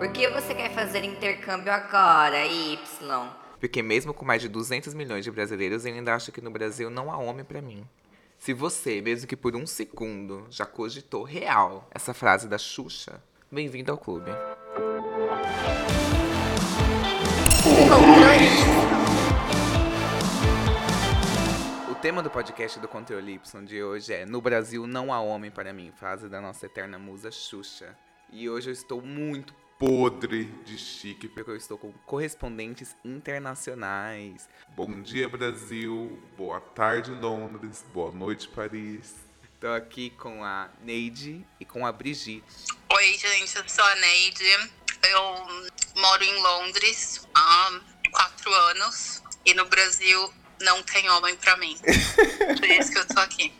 Por 0.00 0.10
que 0.12 0.26
você 0.28 0.54
quer 0.54 0.70
fazer 0.70 1.04
intercâmbio 1.04 1.70
agora, 1.70 2.46
Y? 2.46 2.78
Porque 3.60 3.82
mesmo 3.82 4.14
com 4.14 4.24
mais 4.24 4.40
de 4.40 4.48
200 4.48 4.94
milhões 4.94 5.22
de 5.22 5.30
brasileiros, 5.30 5.84
eu 5.84 5.92
ainda 5.92 6.14
acho 6.14 6.32
que 6.32 6.40
no 6.40 6.50
Brasil 6.50 6.88
não 6.88 7.12
há 7.12 7.18
homem 7.18 7.44
para 7.44 7.60
mim. 7.60 7.86
Se 8.38 8.54
você, 8.54 9.02
mesmo 9.02 9.28
que 9.28 9.36
por 9.36 9.54
um 9.54 9.66
segundo, 9.66 10.46
já 10.48 10.64
cogitou 10.64 11.22
real 11.22 11.86
essa 11.90 12.14
frase 12.14 12.48
da 12.48 12.56
Xuxa, 12.56 13.22
bem-vindo 13.52 13.92
ao 13.92 13.98
clube. 13.98 14.30
O 21.90 21.94
tema 21.96 22.22
do 22.22 22.30
podcast 22.30 22.80
do 22.80 22.88
Controle 22.88 23.34
Y 23.34 23.64
de 23.66 23.82
hoje 23.82 24.14
é 24.14 24.24
No 24.24 24.40
Brasil 24.40 24.86
não 24.86 25.12
há 25.12 25.20
homem 25.20 25.50
para 25.50 25.74
mim, 25.74 25.92
frase 25.94 26.26
da 26.26 26.40
nossa 26.40 26.64
eterna 26.64 26.98
musa 26.98 27.30
Xuxa. 27.30 27.94
E 28.32 28.48
hoje 28.48 28.70
eu 28.70 28.72
estou 28.72 29.02
muito 29.02 29.52
podre 29.80 30.44
de 30.66 30.76
chique, 30.76 31.26
porque 31.26 31.50
eu 31.50 31.56
estou 31.56 31.78
com 31.78 31.90
correspondentes 32.04 32.94
internacionais. 33.02 34.46
Bom 34.76 35.00
dia, 35.00 35.26
Brasil. 35.26 36.22
Boa 36.36 36.60
tarde, 36.60 37.10
Londres. 37.10 37.82
Boa 37.94 38.12
noite, 38.12 38.46
Paris. 38.48 39.14
Estou 39.54 39.72
aqui 39.72 40.10
com 40.10 40.44
a 40.44 40.68
Neide 40.82 41.46
e 41.58 41.64
com 41.64 41.86
a 41.86 41.92
Brigitte. 41.92 42.44
Oi, 42.92 43.16
gente, 43.16 43.56
eu 43.56 43.66
sou 43.66 43.82
a 43.82 43.94
Neide. 43.94 44.70
Eu 45.02 45.72
moro 45.96 46.24
em 46.24 46.42
Londres 46.42 47.26
há 47.34 47.80
quatro 48.12 48.52
anos 48.52 49.22
e 49.46 49.54
no 49.54 49.64
Brasil 49.64 50.30
não 50.60 50.82
tem 50.82 51.08
homem 51.08 51.34
pra 51.36 51.56
mim. 51.56 51.74
Por 52.60 52.68
isso 52.68 52.92
que 52.92 52.98
eu 52.98 53.08
tô 53.08 53.18
aqui. 53.20 53.50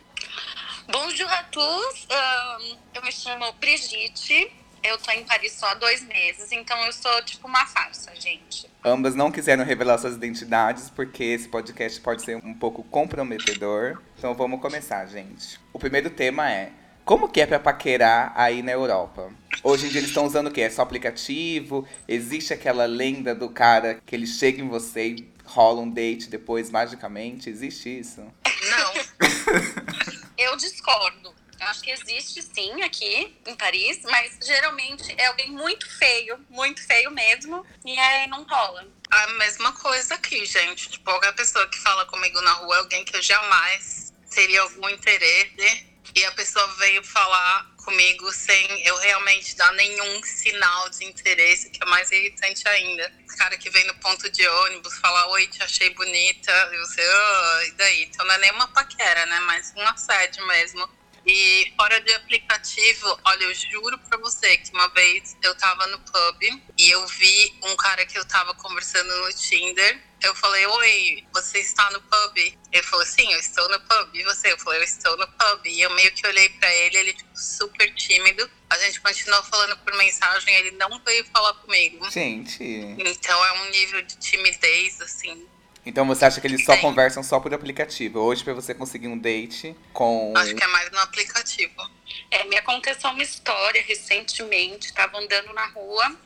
Bonjour 0.93 1.31
a 1.31 1.45
tous, 1.45 2.09
um, 2.11 2.79
eu 2.95 3.03
me 3.03 3.13
chamo 3.13 3.53
Brigitte, 3.55 4.53
eu 4.83 4.99
tô 4.99 5.11
em 5.11 5.25
Paris 5.25 5.53
só 5.53 5.67
há 5.67 5.75
dois 5.75 6.03
meses, 6.07 6.51
então 6.53 6.77
eu 6.85 6.93
sou 6.93 7.23
tipo 7.23 7.47
uma 7.47 7.67
farsa, 7.67 8.13
gente. 8.15 8.69
Ambas 8.85 9.15
não 9.15 9.31
quiseram 9.31 9.65
revelar 9.65 9.99
suas 9.99 10.15
identidades 10.15 10.91
porque 10.91 11.23
esse 11.23 11.49
podcast 11.49 12.01
pode 12.01 12.23
ser 12.23 12.37
um 12.37 12.55
pouco 12.55 12.83
comprometedor. 12.85 14.01
Então 14.19 14.35
vamos 14.35 14.61
começar, 14.61 15.05
gente. 15.07 15.61
O 15.73 15.79
primeiro 15.79 16.09
tema 16.11 16.51
é 16.51 16.73
como 17.05 17.29
que 17.29 17.41
é 17.41 17.47
pra 17.47 17.59
paquerar 17.59 18.33
aí 18.37 18.63
na 18.63 18.73
Europa? 18.73 19.33
Hoje 19.63 19.87
em 19.87 19.89
dia 19.89 20.01
eles 20.01 20.11
estão 20.11 20.25
usando 20.25 20.47
o 20.47 20.51
quê? 20.51 20.63
É 20.63 20.71
só 20.71 20.83
aplicativo? 20.83 21.87
Existe 22.07 22.55
aquela 22.55 22.87
lenda 22.87 23.35
do 23.35 23.51
cara 23.51 24.01
que 24.07 24.15
ele 24.15 24.27
chega 24.27 24.63
em 24.63 24.69
você 24.69 25.09
e 25.09 25.33
rola 25.45 25.81
um 25.81 25.91
date 25.91 26.31
depois 26.31 26.71
magicamente? 26.71 27.51
Existe 27.51 27.99
isso? 27.99 28.23
Não. 28.71 28.93
eu 30.39 30.57
discordo. 30.57 31.35
Acho 31.61 31.83
que 31.83 31.91
existe 31.91 32.43
sim 32.43 32.83
aqui 32.83 33.37
em 33.47 33.55
Paris, 33.55 34.01
mas 34.05 34.39
geralmente 34.43 35.15
é 35.19 35.27
alguém 35.27 35.51
muito 35.51 35.89
feio, 35.99 36.39
muito 36.49 36.85
feio 36.87 37.11
mesmo, 37.11 37.65
e 37.85 37.99
aí 37.99 38.27
não 38.29 38.45
rola. 38.45 38.89
A 39.11 39.27
mesma 39.35 39.73
coisa 39.73 40.15
aqui, 40.15 40.47
gente. 40.47 40.89
Tipo, 40.89 41.05
qualquer 41.05 41.35
pessoa 41.35 41.69
que 41.69 41.79
fala 41.79 42.07
comigo 42.07 42.41
na 42.41 42.53
rua 42.53 42.77
é 42.77 42.79
alguém 42.79 43.05
que 43.05 43.17
eu 43.17 43.23
jamais 43.23 44.13
teria 44.31 44.63
algum 44.63 44.89
interesse. 44.89 45.91
E 46.15 46.25
a 46.25 46.33
pessoa 46.33 46.67
veio 46.79 47.05
falar 47.05 47.71
comigo 47.85 48.33
sem 48.33 48.85
eu 48.85 48.97
realmente 48.97 49.55
dar 49.57 49.73
nenhum 49.75 50.23
sinal 50.25 50.89
de 50.91 51.05
interesse, 51.05 51.71
que 51.71 51.83
é 51.83 51.87
mais 51.87 52.11
irritante 52.11 52.67
ainda. 52.69 53.13
O 53.23 53.37
cara 53.37 53.57
que 53.57 53.71
vem 53.71 53.87
no 53.87 53.95
ponto 53.97 54.29
de 54.29 54.47
ônibus 54.47 54.99
falar, 54.99 55.29
oi, 55.29 55.47
te 55.47 55.63
achei 55.63 55.91
bonita, 55.91 56.71
e 56.73 56.79
você, 56.79 57.01
oh, 57.01 57.63
e 57.63 57.71
daí? 57.73 58.03
Então 58.05 58.27
não 58.27 58.35
é 58.35 58.39
nem 58.39 58.51
uma 58.53 58.69
paquera, 58.69 59.25
né? 59.27 59.41
Mas 59.41 59.73
um 59.77 59.83
assédio 59.83 60.45
mesmo. 60.47 60.89
E 61.27 61.73
fora 61.77 62.01
de 62.01 62.13
aplicativo, 62.15 63.21
olha, 63.25 63.45
eu 63.45 63.55
juro 63.55 63.99
pra 63.99 64.19
você 64.19 64.57
que 64.57 64.73
uma 64.73 64.89
vez 64.89 65.37
eu 65.43 65.55
tava 65.57 65.87
no 65.89 65.99
pub 65.99 66.63
e 66.79 66.91
eu 66.91 67.07
vi 67.07 67.55
um 67.63 67.77
cara 67.77 68.07
que 68.07 68.19
eu 68.19 68.25
tava 68.25 68.55
conversando 68.55 69.15
no 69.17 69.33
Tinder. 69.33 70.03
Eu 70.23 70.35
falei, 70.35 70.67
oi, 70.67 71.25
você 71.33 71.61
está 71.61 71.91
no 71.91 72.01
pub? 72.03 72.37
Ele 72.37 72.83
falou, 72.83 73.07
sim, 73.07 73.33
eu 73.33 73.41
estou 73.41 73.69
no 73.71 73.81
pub. 73.81 74.15
E 74.15 74.23
você? 74.25 74.53
Eu 74.53 74.59
falei, 74.59 74.81
eu 74.81 74.85
estou 74.85 75.17
no 75.17 75.27
pub. 75.27 75.67
E 75.67 75.81
eu 75.81 75.91
meio 75.95 76.13
que 76.13 76.27
olhei 76.27 76.49
pra 76.51 76.75
ele, 76.75 76.99
ele 76.99 77.13
tipo, 77.15 77.31
super 77.35 77.93
tímido. 77.95 78.51
A 78.69 78.79
gente 78.79 79.01
continuou 79.01 79.43
falando 79.45 79.77
por 79.79 79.95
mensagem, 79.97 80.55
ele 80.57 80.73
não 80.73 81.03
veio 81.05 81.25
falar 81.27 81.55
comigo. 81.55 82.11
Gente. 82.11 82.63
Então 82.63 83.45
é 83.45 83.53
um 83.63 83.71
nível 83.71 84.03
de 84.03 84.17
timidez, 84.19 85.01
assim, 85.01 85.47
Então 85.85 86.07
você 86.07 86.25
acha 86.25 86.41
que 86.41 86.47
eles 86.47 86.65
só 86.65 86.75
Sim. 86.75 86.81
conversam 86.81 87.23
só 87.23 87.41
por 87.41 87.53
aplicativo? 87.55 88.21
Hoje 88.21 88.45
pra 88.45 88.53
você 88.53 88.75
conseguir 88.75 89.09
um 89.09 89.19
date 89.19 89.75
com 89.93 90.35
acho 90.37 90.55
que 90.55 90.63
é 90.63 90.67
mais 90.67 90.91
no 90.91 90.99
aplicativo. 90.99 91.91
É, 92.31 92.45
me 92.45 92.57
aconteceu 92.57 93.11
uma 93.11 93.23
história 93.23 93.83
recentemente, 93.83 94.93
tava 94.93 95.19
andando 95.19 95.53
na 95.55 95.67
rua, 95.67 96.17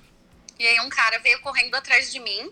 e 0.58 0.66
aí 0.66 0.80
um 0.80 0.88
cara 0.88 1.18
veio 1.20 1.40
correndo 1.40 1.74
atrás 1.74 2.12
de 2.12 2.18
mim, 2.18 2.50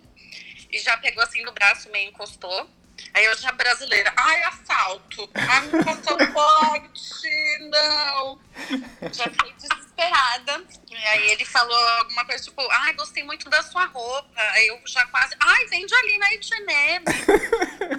e 0.71 0.79
já 0.79 0.97
pegou 0.97 1.23
assim 1.23 1.43
no 1.43 1.53
braço, 1.53 1.91
meio 1.91 2.09
encostou. 2.09 2.69
Aí 3.15 3.25
eu 3.25 3.37
já 3.37 3.53
brasileira, 3.53 4.13
ai, 4.17 4.43
assalto, 4.45 5.31
ai, 5.35 5.61
me 5.67 5.85
passaporte, 5.85 7.59
não. 7.71 8.41
Já 9.13 9.25
fiquei 9.25 9.53
desesperada. 9.55 10.65
E 10.91 10.97
aí 10.97 11.31
ele 11.31 11.45
falou 11.45 11.77
alguma 11.99 12.25
coisa 12.25 12.43
tipo, 12.45 12.63
ai, 12.71 12.95
gostei 12.95 13.23
muito 13.23 13.49
da 13.51 13.63
sua 13.63 13.87
roupa. 13.87 14.31
Aí 14.37 14.69
eu 14.69 14.81
já 14.87 15.05
quase, 15.07 15.35
ai, 15.41 15.67
vende 15.67 15.95
ali 15.95 16.19
na 16.19 16.27
H&M. 16.27 17.05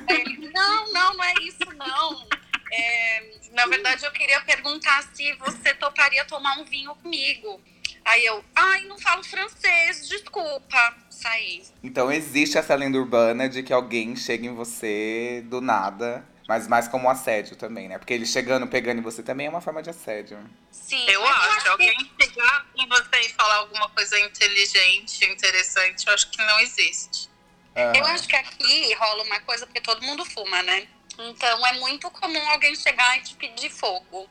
Aí 0.09 0.21
ele, 0.21 0.49
não, 0.49 0.93
não, 0.93 1.13
não 1.15 1.23
é 1.23 1.33
isso, 1.41 1.65
não. 1.75 2.42
É, 2.75 3.23
na 3.51 3.67
verdade, 3.67 4.03
eu 4.03 4.11
queria 4.11 4.41
perguntar 4.41 5.03
se 5.13 5.31
você 5.33 5.73
toparia 5.75 6.25
tomar 6.25 6.57
um 6.59 6.65
vinho 6.65 6.95
comigo. 6.95 7.61
Aí 8.03 8.25
eu, 8.25 8.43
ai, 8.55 8.81
não 8.85 8.97
falo 8.97 9.23
francês, 9.23 10.07
desculpa. 10.09 10.95
Saí. 11.09 11.63
Então 11.83 12.11
existe 12.11 12.57
essa 12.57 12.73
lenda 12.75 12.97
urbana 12.97 13.47
de 13.47 13.61
que 13.63 13.71
alguém 13.71 14.15
chega 14.15 14.45
em 14.47 14.53
você 14.55 15.41
do 15.45 15.61
nada, 15.61 16.27
mas 16.47 16.67
mais 16.67 16.87
como 16.87 17.05
um 17.07 17.09
assédio 17.09 17.55
também, 17.55 17.87
né? 17.87 17.97
Porque 17.99 18.13
ele 18.13 18.25
chegando, 18.25 18.67
pegando 18.67 18.99
em 18.99 19.03
você 19.03 19.21
também 19.21 19.45
é 19.47 19.49
uma 19.49 19.61
forma 19.61 19.81
de 19.83 19.89
assédio. 19.91 20.37
Sim, 20.71 21.05
Eu 21.07 21.21
mas 21.21 21.31
acho, 21.45 21.61
que- 21.61 21.67
alguém 21.69 22.11
chegar 22.19 22.65
em 22.75 22.87
você 22.89 23.19
e 23.21 23.29
falar 23.29 23.55
alguma 23.57 23.87
coisa 23.89 24.19
inteligente, 24.19 25.23
interessante, 25.25 26.07
eu 26.07 26.13
acho 26.13 26.29
que 26.31 26.37
não 26.39 26.59
existe. 26.59 27.29
Eu 27.95 28.05
acho 28.05 28.27
que 28.27 28.35
aqui 28.35 28.93
rola 28.95 29.23
uma 29.23 29.39
coisa, 29.39 29.65
porque 29.65 29.81
todo 29.81 30.03
mundo 30.03 30.23
fuma, 30.25 30.61
né? 30.61 30.87
Então 31.19 31.65
é 31.67 31.79
muito 31.79 32.09
comum 32.11 32.49
alguém 32.49 32.75
chegar 32.75 33.17
e 33.17 33.21
te 33.21 33.35
pedir 33.35 33.69
fogo. 33.69 34.27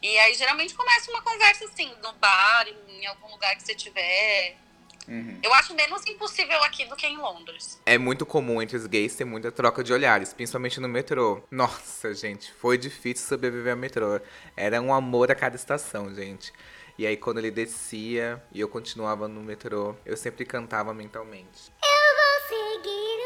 E 0.00 0.18
aí 0.18 0.34
geralmente 0.34 0.74
começa 0.74 1.10
uma 1.10 1.22
conversa 1.22 1.64
assim, 1.64 1.92
no 2.02 2.12
bar, 2.14 2.66
em 2.88 3.06
algum 3.06 3.30
lugar 3.30 3.56
que 3.56 3.62
você 3.62 3.74
tiver. 3.74 4.56
Uhum. 5.08 5.40
Eu 5.42 5.52
acho 5.54 5.74
menos 5.74 6.06
impossível 6.06 6.62
aqui 6.64 6.84
do 6.84 6.94
que 6.94 7.06
em 7.06 7.16
Londres. 7.16 7.80
É 7.86 7.96
muito 7.96 8.26
comum 8.26 8.60
entre 8.60 8.76
os 8.76 8.86
gays 8.86 9.16
ter 9.16 9.24
muita 9.24 9.50
troca 9.50 9.82
de 9.82 9.92
olhares, 9.92 10.32
principalmente 10.34 10.78
no 10.78 10.88
metrô. 10.88 11.42
Nossa, 11.50 12.12
gente, 12.12 12.52
foi 12.52 12.76
difícil 12.76 13.26
sobreviver 13.26 13.72
ao 13.72 13.78
metrô. 13.78 14.20
Era 14.54 14.80
um 14.80 14.92
amor 14.92 15.32
a 15.32 15.34
cada 15.34 15.56
estação, 15.56 16.14
gente. 16.14 16.52
E 16.98 17.06
aí 17.06 17.16
quando 17.16 17.38
ele 17.38 17.50
descia 17.50 18.42
e 18.52 18.60
eu 18.60 18.68
continuava 18.68 19.26
no 19.26 19.40
metrô, 19.40 19.96
eu 20.04 20.16
sempre 20.16 20.44
cantava 20.44 20.92
mentalmente. 20.92 21.72
Eu 21.82 22.16
vou 22.16 22.48
seguir 22.48 23.17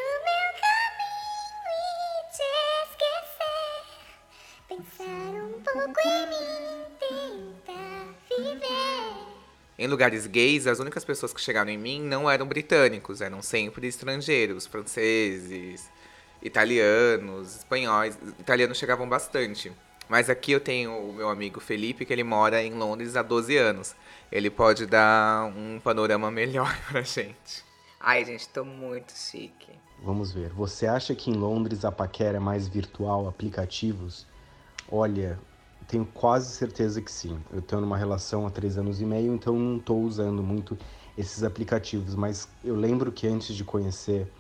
Pensar 4.83 5.05
um 5.05 5.63
pouco 5.63 6.01
em 6.05 6.27
mim, 6.29 6.75
tentar 6.99 8.15
viver. 8.29 9.15
Em 9.79 9.87
lugares 9.87 10.27
gays, 10.27 10.67
as 10.67 10.81
únicas 10.81 11.05
pessoas 11.05 11.33
que 11.33 11.41
chegaram 11.41 11.71
em 11.71 11.79
mim 11.79 12.03
não 12.03 12.29
eram 12.29 12.47
britânicos, 12.47 13.21
eram 13.21 13.41
sempre 13.43 13.87
estrangeiros, 13.87 14.67
franceses, 14.67 15.89
italianos, 16.43 17.59
espanhóis. 17.59 18.19
Italianos 18.41 18.77
chegavam 18.77 19.09
bastante. 19.09 19.71
Mas 20.09 20.29
aqui 20.29 20.51
eu 20.51 20.61
tenho 20.61 20.99
o 20.99 21.13
meu 21.13 21.29
amigo 21.29 21.61
Felipe, 21.61 22.05
que 22.05 22.13
ele 22.13 22.25
mora 22.25 22.61
em 22.61 22.75
Londres 22.75 23.15
há 23.15 23.23
12 23.23 23.57
anos. 23.57 23.95
Ele 24.33 24.51
pode 24.51 24.85
dar 24.87 25.45
um 25.57 25.79
panorama 25.79 26.29
melhor 26.29 26.77
pra 26.91 27.03
gente. 27.03 27.65
Ai, 28.01 28.25
gente, 28.25 28.49
tô 28.49 28.65
muito 28.65 29.13
chique. 29.13 29.71
Vamos 30.03 30.33
ver. 30.33 30.51
Você 30.51 30.89
acha 30.89 31.15
que 31.15 31.31
em 31.31 31.35
Londres 31.35 31.85
a 31.85 31.93
paquera 31.93 32.39
é 32.39 32.41
mais 32.41 32.67
virtual, 32.67 33.29
aplicativos? 33.29 34.27
Olha, 34.95 35.41
tenho 35.87 36.05
quase 36.05 36.53
certeza 36.53 37.01
que 37.01 37.11
sim. 37.11 37.43
Eu 37.51 37.63
tenho 37.63 37.83
uma 37.83 37.97
relação 37.97 38.47
há 38.47 38.51
três 38.51 38.77
anos 38.77 39.01
e 39.01 39.07
meio, 39.07 39.33
então 39.35 39.59
não 39.59 39.79
estou 39.79 40.03
usando 40.03 40.43
muito 40.43 40.79
esses 41.17 41.43
aplicativos. 41.43 42.15
Mas 42.15 42.47
eu 42.63 42.77
lembro 42.77 43.11
que 43.11 43.27
antes 43.27 43.57
de 43.57 43.65
conhecer, 43.65 44.31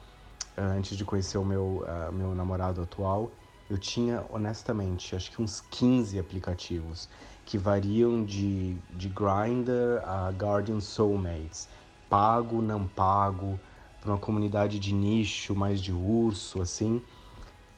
ah, 0.56 0.74
antes 0.74 0.96
de 0.96 1.04
conhecer 1.06 1.38
o 1.38 1.44
meu, 1.44 1.84
ah, 1.86 2.10
meu 2.12 2.34
namorado 2.34 2.82
atual, 2.82 3.32
eu 3.70 3.78
tinha, 3.78 4.26
honestamente, 4.30 5.16
acho 5.16 5.30
que 5.30 5.40
uns 5.40 5.60
15 5.62 6.18
aplicativos 6.18 7.08
que 7.46 7.56
variam 7.56 8.22
de, 8.22 8.76
de 8.90 9.08
Grindr 9.08 10.02
a 10.04 10.30
Guardian 10.30 10.80
Soulmates. 10.80 11.68
Pago, 12.10 12.60
não 12.60 12.86
pago, 12.86 13.58
para 14.00 14.10
uma 14.12 14.18
comunidade 14.18 14.78
de 14.78 14.92
nicho, 14.92 15.54
mais 15.56 15.80
de 15.80 15.92
urso, 15.94 16.60
assim. 16.60 17.02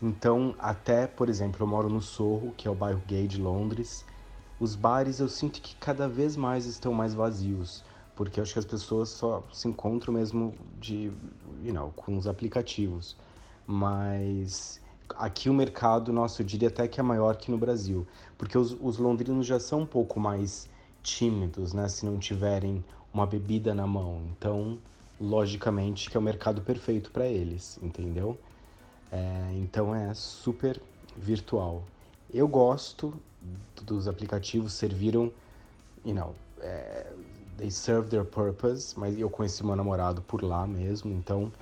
Então, 0.06 0.54
até, 0.58 1.06
por 1.06 1.30
exemplo, 1.30 1.62
eu 1.62 1.66
moro 1.66 1.88
no 1.88 2.02
Sorro, 2.02 2.52
que 2.58 2.68
é 2.68 2.70
o 2.70 2.74
bairro 2.74 3.00
gay 3.06 3.26
de 3.26 3.40
Londres. 3.40 4.04
Os 4.60 4.74
bares 4.74 5.18
eu 5.18 5.30
sinto 5.30 5.62
que 5.62 5.74
cada 5.76 6.06
vez 6.06 6.36
mais 6.36 6.66
estão 6.66 6.92
mais 6.92 7.14
vazios, 7.14 7.82
porque 8.14 8.38
eu 8.38 8.42
acho 8.42 8.52
que 8.52 8.58
as 8.58 8.66
pessoas 8.66 9.08
só 9.08 9.42
se 9.50 9.66
encontram 9.66 10.12
mesmo 10.12 10.54
de, 10.78 11.10
you 11.62 11.72
know, 11.72 11.90
com 11.96 12.18
os 12.18 12.26
aplicativos. 12.26 13.16
Mas 13.66 14.78
aqui 15.16 15.48
o 15.48 15.54
mercado, 15.54 16.12
nossa, 16.12 16.42
eu 16.42 16.46
diria 16.46 16.68
até 16.68 16.86
que 16.86 17.00
é 17.00 17.02
maior 17.02 17.36
que 17.36 17.50
no 17.50 17.56
Brasil, 17.56 18.06
porque 18.36 18.58
os, 18.58 18.76
os 18.78 18.98
londrinos 18.98 19.46
já 19.46 19.58
são 19.58 19.80
um 19.80 19.86
pouco 19.86 20.20
mais 20.20 20.68
tímidos, 21.02 21.72
né, 21.72 21.88
se 21.88 22.04
não 22.04 22.18
tiverem 22.18 22.84
uma 23.12 23.26
bebida 23.26 23.74
na 23.74 23.86
mão. 23.86 24.20
Então, 24.36 24.78
logicamente 25.18 26.10
que 26.10 26.16
é 26.18 26.20
o 26.20 26.22
mercado 26.22 26.60
perfeito 26.60 27.10
para 27.10 27.26
eles, 27.26 27.78
entendeu? 27.82 28.38
É, 29.14 29.52
então 29.52 29.94
é 29.94 30.12
super 30.12 30.80
virtual. 31.16 31.84
Eu 32.32 32.48
gosto 32.48 33.14
dos 33.82 34.08
aplicativos, 34.08 34.72
serviram, 34.72 35.32
you 36.04 36.12
know, 36.12 36.34
é, 36.60 37.06
they 37.56 37.70
serve 37.70 38.08
their 38.10 38.24
purpose, 38.24 38.98
mas 38.98 39.16
eu 39.16 39.30
conheci 39.30 39.64
meu 39.64 39.76
namorado 39.76 40.20
por 40.22 40.42
lá 40.42 40.66
mesmo, 40.66 41.12
então, 41.12 41.52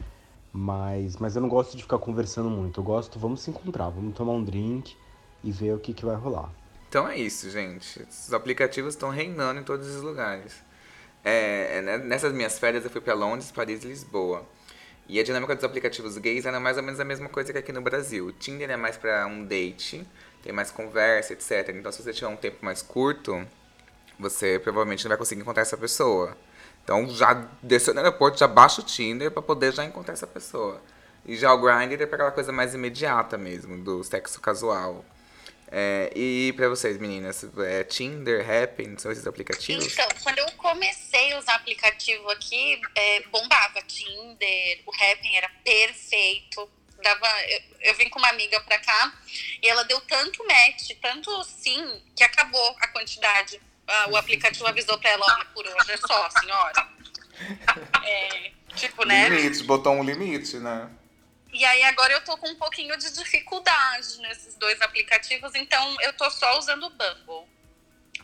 mas, 0.51 1.19
mas 1.19 1.37
eu 1.37 1.43
não 1.43 1.49
gosto 1.51 1.77
de 1.77 1.83
ficar 1.83 1.99
conversando 1.99 2.49
muito, 2.49 2.81
eu 2.81 2.85
gosto, 2.85 3.19
vamos 3.19 3.43
se 3.43 3.51
encontrar, 3.51 3.91
vamos 3.91 4.15
tomar 4.15 4.33
um 4.33 4.43
drink 4.43 4.97
e 5.45 5.53
ver 5.53 5.75
o 5.75 5.79
que, 5.79 5.93
que 5.93 6.07
vai 6.07 6.17
rolar. 6.17 6.51
Então 6.89 7.07
é 7.07 7.19
isso, 7.19 7.51
gente. 7.51 8.03
Os 8.09 8.33
aplicativos 8.33 8.95
estão 8.95 9.11
reinando 9.11 9.61
em 9.61 9.65
todos 9.65 9.89
os 9.89 10.01
lugares. 10.01 10.55
É, 11.23 11.83
né, 11.83 11.99
nessas 11.99 12.33
minhas 12.33 12.59
férias 12.59 12.85
eu 12.85 12.91
fui 12.91 13.01
para 13.01 13.13
Londres, 13.13 13.51
Paris 13.51 13.85
e 13.85 13.89
Lisboa. 13.89 14.43
E 15.09 15.19
a 15.19 15.23
dinâmica 15.23 15.55
dos 15.55 15.65
aplicativos 15.65 16.17
gays 16.19 16.47
era 16.47 16.59
mais 16.61 16.77
ou 16.77 16.83
menos 16.83 17.01
a 17.01 17.05
mesma 17.05 17.29
coisa 17.29 17.53
que 17.53 17.59
aqui 17.59 17.73
no 17.73 17.83
Brasil. 17.83 18.27
O 18.27 18.33
Tinder 18.33 18.71
é 18.71 18.77
mais 18.77 18.97
para 18.97 19.27
um 19.27 19.45
date, 19.45 20.07
tem 20.43 20.53
mais 20.53 20.71
conversa, 20.71 21.33
etc. 21.33 21.71
Então 21.75 21.91
se 21.93 22.03
você 22.03 22.13
tiver 22.13 22.29
um 22.29 22.37
tempo 22.37 22.65
mais 22.65 22.83
curto, 22.83 23.47
você 24.19 24.59
provavelmente 24.59 25.05
não 25.05 25.11
vai 25.11 25.19
conseguir 25.19 25.41
encontrar 25.41 25.63
essa 25.63 25.77
pessoa. 25.77 26.37
Então 26.85 27.09
já 27.09 27.49
desceu 27.63 27.95
no 27.95 28.01
aeroporto, 28.01 28.39
já 28.39 28.49
baixa 28.49 28.81
o 28.81 28.85
Tinder 28.85 29.31
para 29.31 29.43
poder 29.43 29.73
já 29.73 29.85
encontrar 29.85 30.15
essa 30.15 30.27
pessoa. 30.27 30.81
E 31.25 31.37
já 31.37 31.53
o 31.53 31.61
Grindr 31.61 32.03
é 32.03 32.07
para 32.07 32.17
aquela 32.17 32.33
coisa 32.33 32.53
mais 32.53 32.75
imediata 32.75 33.39
mesmo, 33.39 33.79
do 33.79 34.03
sexo 34.03 34.41
casual. 34.41 35.05
É, 35.75 36.13
e 36.15 36.53
pra 36.55 36.69
vocês, 36.69 36.99
meninas, 36.99 37.47
é 37.59 37.83
Tinder, 37.83 38.45
Happn, 38.47 38.99
são 38.99 39.11
esses 39.11 39.27
aplicativos? 39.27 39.91
Então, 39.91 40.07
quando 40.23 40.39
eu 40.39 40.47
comecei 40.63 41.33
a 41.33 41.39
usar 41.39 41.57
aplicativo 41.57 42.31
aqui, 42.31 42.81
é, 42.95 43.21
bombava 43.25 43.83
Tinder, 43.83 44.83
o 44.87 44.91
Happn 44.91 45.37
era 45.37 45.51
perfeito. 45.65 46.71
Dava, 47.03 47.27
eu, 47.49 47.61
eu 47.81 47.95
vim 47.97 48.09
com 48.09 48.21
uma 48.21 48.29
amiga 48.29 48.61
pra 48.61 48.79
cá 48.79 49.13
e 49.61 49.69
ela 49.69 49.83
deu 49.83 50.01
tanto 50.03 50.47
match, 50.47 50.93
tanto 51.03 51.43
sim, 51.43 52.01
que 52.15 52.23
acabou 52.23 52.77
a 52.81 52.87
quantidade. 52.89 53.61
Ah, 53.89 54.09
o 54.11 54.17
aplicativo 54.17 54.67
avisou 54.69 54.97
pra 54.99 55.11
ela, 55.11 55.27
olha, 55.35 55.45
por 55.47 55.67
hoje 55.67 55.93
é 55.93 55.97
só, 55.97 56.31
senhora. 56.31 56.93
É, 58.05 58.53
tipo, 58.77 59.05
né? 59.05 59.29
Limite, 59.29 59.65
botou 59.65 59.95
um 59.95 60.05
limite, 60.05 60.59
né? 60.59 60.89
E 61.53 61.65
aí 61.65 61.83
agora 61.85 62.13
eu 62.13 62.25
tô 62.25 62.37
com 62.37 62.49
um 62.49 62.55
pouquinho 62.55 62.97
de 62.97 63.13
dificuldade 63.13 64.19
nesses 64.21 64.55
dois 64.55 64.81
aplicativos, 64.81 65.55
então 65.55 66.01
eu 66.03 66.13
tô 66.13 66.31
só 66.31 66.59
usando 66.59 66.85
o 66.85 66.91
Bumble. 66.91 67.49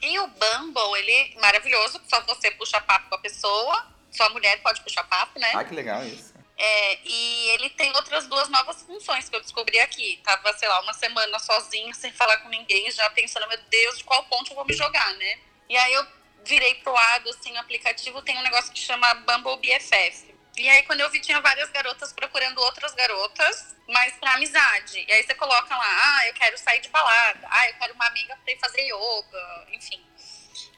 E 0.00 0.19
o 0.19 0.26
Bumble, 0.29 0.99
ele 0.99 1.12
é 1.12 1.40
maravilhoso, 1.40 2.00
só 2.08 2.20
você 2.23 2.50
puxa 2.52 2.81
papo 2.81 3.08
com 3.08 3.14
a 3.17 3.19
pessoa, 3.19 3.87
só 4.11 4.25
a 4.26 4.31
mulher 4.31 4.61
pode 4.62 4.81
puxar 4.82 5.05
papo, 5.05 5.38
né? 5.38 5.52
Ah, 5.55 5.64
que 5.64 5.75
legal 5.75 6.05
isso. 6.05 6.35
É, 6.56 6.99
e 7.05 7.50
ele 7.50 7.70
tem 7.70 7.94
outras 7.94 8.26
duas 8.26 8.49
novas 8.49 8.82
funções 8.82 9.29
que 9.29 9.37
eu 9.37 9.40
descobri 9.40 9.79
aqui. 9.79 10.20
Tava, 10.25 10.52
sei 10.55 10.69
lá, 10.69 10.81
uma 10.81 10.93
semana 10.93 11.38
sozinho, 11.38 11.94
sem 11.94 12.12
falar 12.12 12.38
com 12.38 12.49
ninguém, 12.49 12.90
já 12.90 13.08
pensando, 13.11 13.49
meu 13.49 13.58
Deus, 13.70 13.99
de 13.99 14.05
qual 14.05 14.25
ponto 14.25 14.50
eu 14.50 14.56
vou 14.56 14.64
me 14.64 14.75
jogar, 14.75 15.14
né? 15.14 15.38
E 15.69 15.76
aí 15.76 15.94
eu 15.94 16.06
virei 16.44 16.75
pro 16.76 16.93
lado, 16.93 17.31
assim, 17.31 17.52
o 17.52 17.61
aplicativo 17.61 18.23
tem 18.23 18.37
um 18.38 18.43
negócio 18.43 18.73
que 18.73 18.81
chama 18.81 19.14
Bumble 19.14 19.56
BFF. 19.58 20.35
E 20.58 20.69
aí, 20.69 20.82
quando 20.82 21.00
eu 21.00 21.10
vi, 21.10 21.20
tinha 21.20 21.40
várias 21.40 21.70
garotas 21.70 22.12
procurando 22.12 22.58
outras 22.58 22.93
garotas, 22.94 23.76
mas 23.87 24.14
pra 24.14 24.34
amizade. 24.34 25.05
E 25.06 25.12
aí 25.12 25.22
você 25.22 25.34
coloca 25.34 25.76
lá, 25.76 26.19
ah, 26.19 26.26
eu 26.26 26.34
quero 26.34 26.58
sair 26.58 26.81
de 26.81 26.88
balada, 26.88 27.46
ah, 27.49 27.69
eu 27.69 27.75
quero 27.75 27.94
uma 27.94 28.06
amiga 28.06 28.37
pra 28.43 28.52
ir 28.52 28.58
fazer 28.58 28.82
yoga, 28.82 29.66
enfim. 29.72 30.05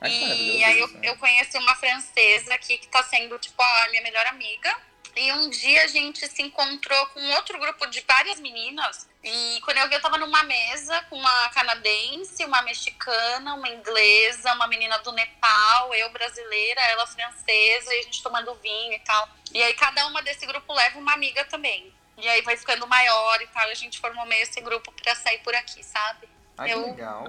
Ai, 0.01 0.11
e 0.11 0.65
aí 0.65 0.79
eu, 0.79 0.87
isso. 0.87 0.99
eu 1.03 1.17
conheci 1.17 1.57
uma 1.59 1.75
francesa 1.77 2.55
aqui 2.55 2.79
que 2.79 2.89
tá 2.89 3.03
sendo, 3.05 3.39
tipo, 3.39 3.63
a 3.63 3.89
minha 3.89 4.03
melhor 4.03 4.27
amiga. 4.27 4.77
E 5.21 5.31
um 5.33 5.51
dia 5.51 5.85
a 5.85 5.87
gente 5.87 6.27
se 6.27 6.41
encontrou 6.41 7.07
com 7.09 7.21
outro 7.35 7.59
grupo 7.59 7.87
de 7.89 8.01
várias 8.09 8.41
meninas. 8.41 9.07
E 9.23 9.61
quando 9.63 9.77
eu 9.77 9.87
vi, 9.87 9.95
eu 9.95 10.01
tava 10.01 10.17
numa 10.17 10.43
mesa 10.45 10.99
com 11.11 11.17
uma 11.19 11.49
canadense, 11.51 12.43
uma 12.47 12.63
mexicana, 12.63 13.53
uma 13.55 13.69
inglesa, 13.69 14.55
uma 14.55 14.67
menina 14.67 14.99
do 15.01 15.13
Nepal, 15.13 15.95
eu 15.95 16.09
brasileira, 16.11 16.81
ela 16.93 17.07
francesa, 17.07 17.95
e 17.95 17.99
a 17.99 18.03
gente 18.03 18.23
tomando 18.23 18.55
vinho 18.63 18.95
e 18.95 18.99
tal. 19.01 19.29
E 19.53 19.63
aí 19.63 19.75
cada 19.75 20.07
uma 20.07 20.23
desse 20.23 20.47
grupo 20.47 20.73
leva 20.73 20.99
uma 20.99 21.13
amiga 21.13 21.45
também. 21.45 21.93
E 22.17 22.27
aí 22.27 22.41
vai 22.41 22.57
ficando 22.57 22.87
maior 22.87 23.43
e 23.43 23.47
tal. 23.49 23.69
E 23.69 23.73
a 23.73 23.77
gente 23.77 23.99
formou 24.01 24.25
meio 24.25 24.43
esse 24.43 24.59
grupo 24.63 24.91
pra 24.91 25.15
sair 25.15 25.41
por 25.41 25.55
aqui, 25.55 25.83
sabe? 25.85 26.27
Ai, 26.57 26.73
Eu- 26.73 26.83
que 26.85 26.91
legal. 26.93 27.25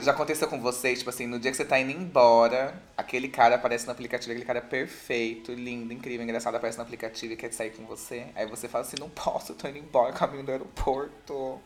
Já 0.00 0.12
aconteceu 0.12 0.48
com 0.48 0.60
vocês, 0.60 0.98
tipo 0.98 1.10
assim, 1.10 1.26
no 1.26 1.40
dia 1.40 1.50
que 1.50 1.56
você 1.56 1.64
tá 1.64 1.78
indo 1.78 1.90
embora, 1.90 2.80
aquele 2.96 3.28
cara 3.28 3.56
aparece 3.56 3.86
no 3.86 3.92
aplicativo, 3.92 4.32
aquele 4.32 4.46
cara 4.46 4.60
perfeito, 4.60 5.52
lindo, 5.52 5.92
incrível, 5.92 6.22
engraçado, 6.22 6.54
aparece 6.56 6.78
no 6.78 6.84
aplicativo 6.84 7.32
e 7.32 7.36
quer 7.36 7.52
sair 7.52 7.70
com 7.70 7.84
você. 7.84 8.26
Aí 8.34 8.46
você 8.46 8.68
fala 8.68 8.84
assim, 8.84 8.96
não 8.98 9.10
posso, 9.10 9.52
eu 9.52 9.56
tô 9.56 9.66
indo 9.66 9.78
embora, 9.78 10.12
caminho 10.12 10.44
do 10.44 10.52
aeroporto. 10.52 11.60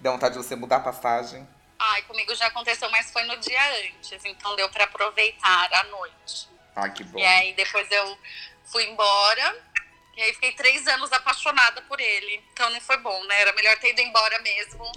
Dá 0.00 0.12
vontade 0.12 0.34
de 0.34 0.42
você 0.44 0.54
mudar 0.54 0.76
a 0.76 0.80
passagem. 0.80 1.46
Ai, 1.78 2.02
comigo 2.02 2.34
já 2.34 2.46
aconteceu, 2.46 2.88
mas 2.90 3.10
foi 3.10 3.24
no 3.24 3.36
dia 3.38 3.60
antes. 3.86 4.24
Então 4.24 4.54
deu 4.54 4.68
pra 4.68 4.84
aproveitar 4.84 5.68
a 5.72 5.84
noite. 5.84 6.48
Ai, 6.76 6.92
que 6.92 7.02
bom. 7.04 7.18
E 7.18 7.24
aí 7.24 7.54
depois 7.54 7.90
eu 7.90 8.18
fui 8.64 8.84
embora. 8.84 9.56
E 10.16 10.22
aí 10.22 10.32
fiquei 10.34 10.52
três 10.52 10.86
anos 10.86 11.10
apaixonada 11.12 11.80
por 11.82 12.00
ele. 12.00 12.42
Então 12.52 12.68
não 12.70 12.80
foi 12.80 12.98
bom, 12.98 13.24
né? 13.24 13.40
Era 13.40 13.52
melhor 13.54 13.76
ter 13.78 13.90
ido 13.90 14.00
embora 14.00 14.38
mesmo. 14.40 14.92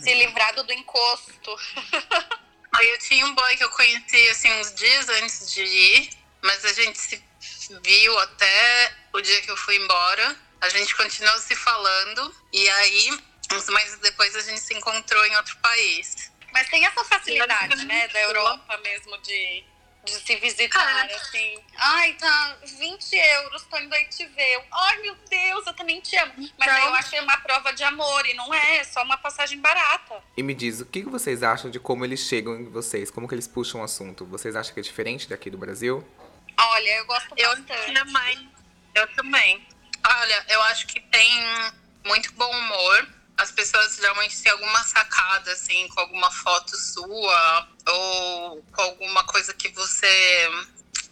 se 0.00 0.14
livrado 0.14 0.62
do 0.62 0.72
encosto. 0.72 1.56
Aí 2.72 2.88
eu 2.88 2.98
tinha 3.00 3.26
um 3.26 3.34
boy 3.34 3.56
que 3.56 3.64
eu 3.64 3.70
conheci 3.70 4.28
assim 4.30 4.50
uns 4.52 4.74
dias 4.74 5.06
antes 5.10 5.52
de 5.52 5.62
ir, 5.62 6.10
mas 6.40 6.64
a 6.64 6.72
gente 6.72 6.98
se 6.98 7.22
viu 7.82 8.18
até 8.20 8.94
o 9.12 9.20
dia 9.20 9.42
que 9.42 9.50
eu 9.50 9.56
fui 9.58 9.76
embora. 9.76 10.36
A 10.60 10.68
gente 10.70 10.94
continuou 10.94 11.38
se 11.38 11.54
falando 11.54 12.34
e 12.52 12.68
aí 12.70 13.10
uns 13.52 13.68
meses 13.68 13.98
depois 13.98 14.34
a 14.36 14.40
gente 14.40 14.60
se 14.60 14.72
encontrou 14.74 15.24
em 15.26 15.36
outro 15.36 15.56
país. 15.58 16.32
Mas 16.52 16.68
tem 16.68 16.84
essa 16.86 17.04
facilidade, 17.04 17.84
né? 17.84 18.08
Da 18.08 18.20
Europa 18.20 18.76
mesmo 18.78 19.18
de, 19.18 19.64
de 20.04 20.12
se 20.12 20.36
visitar, 20.36 20.80
Ah. 20.80 21.16
assim. 21.16 21.58
Ai, 21.76 22.12
tá 22.14 22.56
20 22.64 23.12
euros, 23.16 23.62
tô 23.70 23.78
indo 23.78 23.94
aí 23.94 24.04
te 24.06 24.26
ver. 24.26 24.64
Ai, 24.72 24.98
meu 24.98 25.14
Deus, 25.30 25.66
eu 25.66 25.74
também 25.74 26.00
te 26.00 26.16
amo. 26.16 26.32
Mas 26.58 26.68
aí 26.68 26.84
eu 26.84 26.94
achei 26.94 27.20
uma 27.20 27.36
prova 27.38 27.72
de 27.72 27.84
amor 27.84 28.26
e 28.26 28.34
não 28.34 28.52
é, 28.52 28.78
é 28.78 28.84
só 28.84 29.02
uma 29.02 29.16
passagem 29.16 29.60
barata. 29.60 30.22
E 30.36 30.42
me 30.42 30.54
diz, 30.54 30.80
o 30.80 30.86
que 30.86 31.02
que 31.02 31.08
vocês 31.08 31.42
acham 31.42 31.70
de 31.70 31.78
como 31.78 32.04
eles 32.04 32.20
chegam 32.20 32.54
em 32.56 32.68
vocês? 32.68 33.10
Como 33.10 33.28
que 33.28 33.34
eles 33.34 33.46
puxam 33.46 33.80
o 33.80 33.84
assunto? 33.84 34.24
Vocês 34.26 34.56
acham 34.56 34.74
que 34.74 34.80
é 34.80 34.82
diferente 34.82 35.28
daqui 35.28 35.48
do 35.50 35.58
Brasil? 35.58 36.06
Olha, 36.58 36.90
eu 36.96 37.06
gosto 37.06 37.32
Eu 37.36 37.48
bastante. 37.56 37.94
também. 37.94 38.50
Eu 38.94 39.06
também. 39.14 39.66
Olha, 40.06 40.44
eu 40.48 40.62
acho 40.64 40.86
que 40.88 41.00
tem 41.00 41.30
muito 42.04 42.32
bom 42.34 42.50
humor. 42.50 43.08
As 43.42 43.50
pessoas 43.50 43.96
geralmente 43.96 44.40
têm 44.40 44.52
alguma 44.52 44.84
sacada, 44.84 45.50
assim, 45.50 45.88
com 45.88 46.00
alguma 46.00 46.30
foto 46.30 46.76
sua 46.76 47.68
ou 47.88 48.62
com 48.72 48.82
alguma 48.82 49.24
coisa 49.24 49.52
que 49.52 49.68
você 49.70 50.48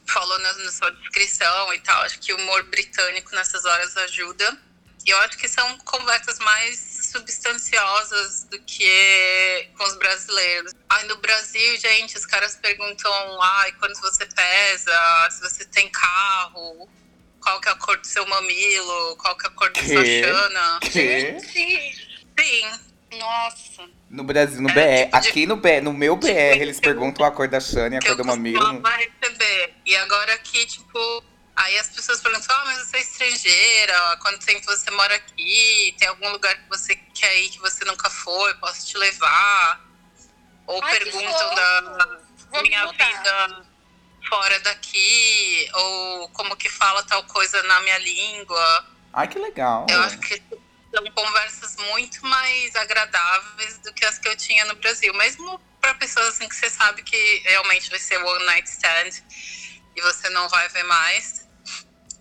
falou 0.07 0.39
na, 0.39 0.53
na 0.53 0.71
sua 0.71 0.93
descrição 0.93 1.75
e 1.75 1.81
tal. 1.81 2.03
Acho 2.03 2.21
que 2.21 2.33
o 2.33 2.37
humor 2.37 2.63
britânico 2.65 3.35
nessas 3.35 3.65
horas 3.65 3.97
ajuda. 3.97 4.57
E 5.05 5.11
eu 5.11 5.19
acho 5.23 5.39
que 5.39 5.49
são 5.49 5.79
conversas 5.79 6.39
mais 6.39 7.09
substanciosas 7.11 8.45
do 8.45 8.61
que 8.61 9.69
com 9.77 9.85
os 9.85 9.97
brasileiros. 9.97 10.73
Aí 10.89 11.09
no 11.09 11.17
Brasil, 11.17 11.77
gente, 11.79 12.17
os 12.17 12.27
caras 12.27 12.55
perguntam, 12.57 13.43
ai, 13.43 13.73
quanto 13.73 14.01
você 14.01 14.25
pesa, 14.27 15.29
se 15.31 15.41
você 15.41 15.65
tem 15.65 15.91
carro, 15.91 16.89
qual 17.41 17.61
que 17.61 17.69
é 17.69 17.73
a 17.73 17.77
cor 17.77 17.97
do 17.97 18.07
seu 18.07 18.27
mamilo, 18.27 19.17
qual 19.17 19.37
que 19.37 19.47
é 19.47 19.49
a 19.49 19.53
cor 19.53 19.73
da 19.73 19.83
sua 19.83 20.05
chana. 20.05 20.81
Que? 20.81 22.00
Sim, 22.41 22.71
No 23.13 24.19
no 24.19 24.25
Brasil, 24.25 24.61
no 24.63 24.71
É, 24.71 24.73
BR. 24.73 25.05
tipo 25.11 25.21
de- 25.21 25.29
Aqui 25.29 25.47
no, 25.47 25.57
B, 25.57 25.81
no 25.81 25.93
meu 25.93 26.17
BR, 26.17 26.61
eles 26.63 26.77
eu- 26.77 26.83
perguntam 26.83 27.27
a 27.27 27.31
cor 27.33 27.49
da 27.49 27.59
Shane 27.61 27.97
e 27.97 27.99
a 27.99 28.01
cor 28.01 28.11
eu 28.11 28.17
do 28.17 28.25
mamilo. 28.25 28.61
costumava 28.61 28.97
receber. 28.97 29.75
E 29.85 29.97
agora 29.97 30.35
aqui, 30.35 30.65
tipo, 30.67 31.25
aí 31.57 31.77
as 31.79 31.89
pessoas 31.89 32.21
perguntam, 32.21 32.55
ah, 32.57 32.65
mas 32.67 32.79
você 32.87 32.97
é 32.99 33.01
estrangeira, 33.01 34.13
há 34.13 34.17
quanto 34.19 34.45
tempo 34.47 34.65
você 34.65 34.91
mora 34.93 35.15
aqui? 35.17 35.95
Tem 35.99 36.07
algum 36.09 36.31
lugar 36.31 36.55
que 36.57 36.69
você 36.69 36.95
quer 36.95 37.37
ir 37.41 37.49
que 37.51 37.59
você 37.59 37.85
nunca 37.85 38.09
foi? 38.09 38.55
Posso 38.55 38.87
te 38.87 38.97
levar? 38.97 39.81
Ou 40.69 40.81
Ai, 40.85 40.99
perguntam 40.99 41.55
da 41.55 41.81
Vamos 42.53 42.69
minha 42.69 42.87
mudar. 42.87 43.07
vida 43.07 43.67
fora 44.29 44.61
daqui, 44.61 45.69
ou 45.75 46.29
como 46.31 46.57
que 46.57 46.69
fala 46.69 47.03
tal 47.05 47.25
coisa 47.25 47.61
na 47.65 47.81
minha 47.81 47.99
língua. 47.99 48.87
Ai, 49.13 49.27
que 49.27 49.39
legal. 49.39 49.87
Eu 49.91 50.01
acho 50.03 50.19
que 50.21 50.41
são 50.95 51.11
conversas 51.13 51.77
muito 51.77 52.25
mais 52.27 52.75
agradáveis 52.77 53.79
do 53.79 53.93
que 53.93 54.05
as 54.05 54.19
que 54.19 54.29
eu 54.29 54.37
tinha 54.37 54.65
no 54.67 54.75
Brasil. 54.77 55.13
Mesmo 55.15 55.61
para 55.81 55.95
pessoas 55.95 56.29
assim 56.29 56.49
que 56.49 56.55
você 56.55 56.69
sabe 56.69 57.03
que 57.03 57.43
realmente 57.45 57.89
vai 57.91 57.99
ser 57.99 58.19
one 58.19 58.45
night 58.45 58.69
stand. 58.69 59.23
e 59.97 60.01
você 60.03 60.29
não 60.31 60.49
vai 60.49 60.69
ver 60.69 60.85
mais. 60.85 61.49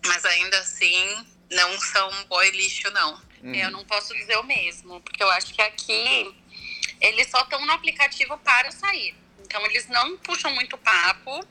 Mas 0.06 0.24
ainda 0.24 0.58
assim, 0.60 1.26
não 1.50 1.78
são 1.80 2.24
boy 2.24 2.50
lixo, 2.50 2.90
não. 2.90 3.20
Eu 3.42 3.70
não 3.70 3.84
posso 3.86 4.14
dizer 4.14 4.36
o 4.36 4.42
mesmo, 4.42 5.00
porque 5.00 5.22
eu 5.22 5.30
acho 5.30 5.54
que 5.54 5.62
aqui 5.62 6.34
eles 7.00 7.30
só 7.30 7.40
estão 7.40 7.64
no 7.64 7.72
aplicativo 7.72 8.36
para 8.38 8.70
sair. 8.70 9.14
Então 9.38 9.64
eles 9.66 9.88
não 9.88 10.16
puxam 10.18 10.54
muito 10.54 10.76
papo. 10.78 11.44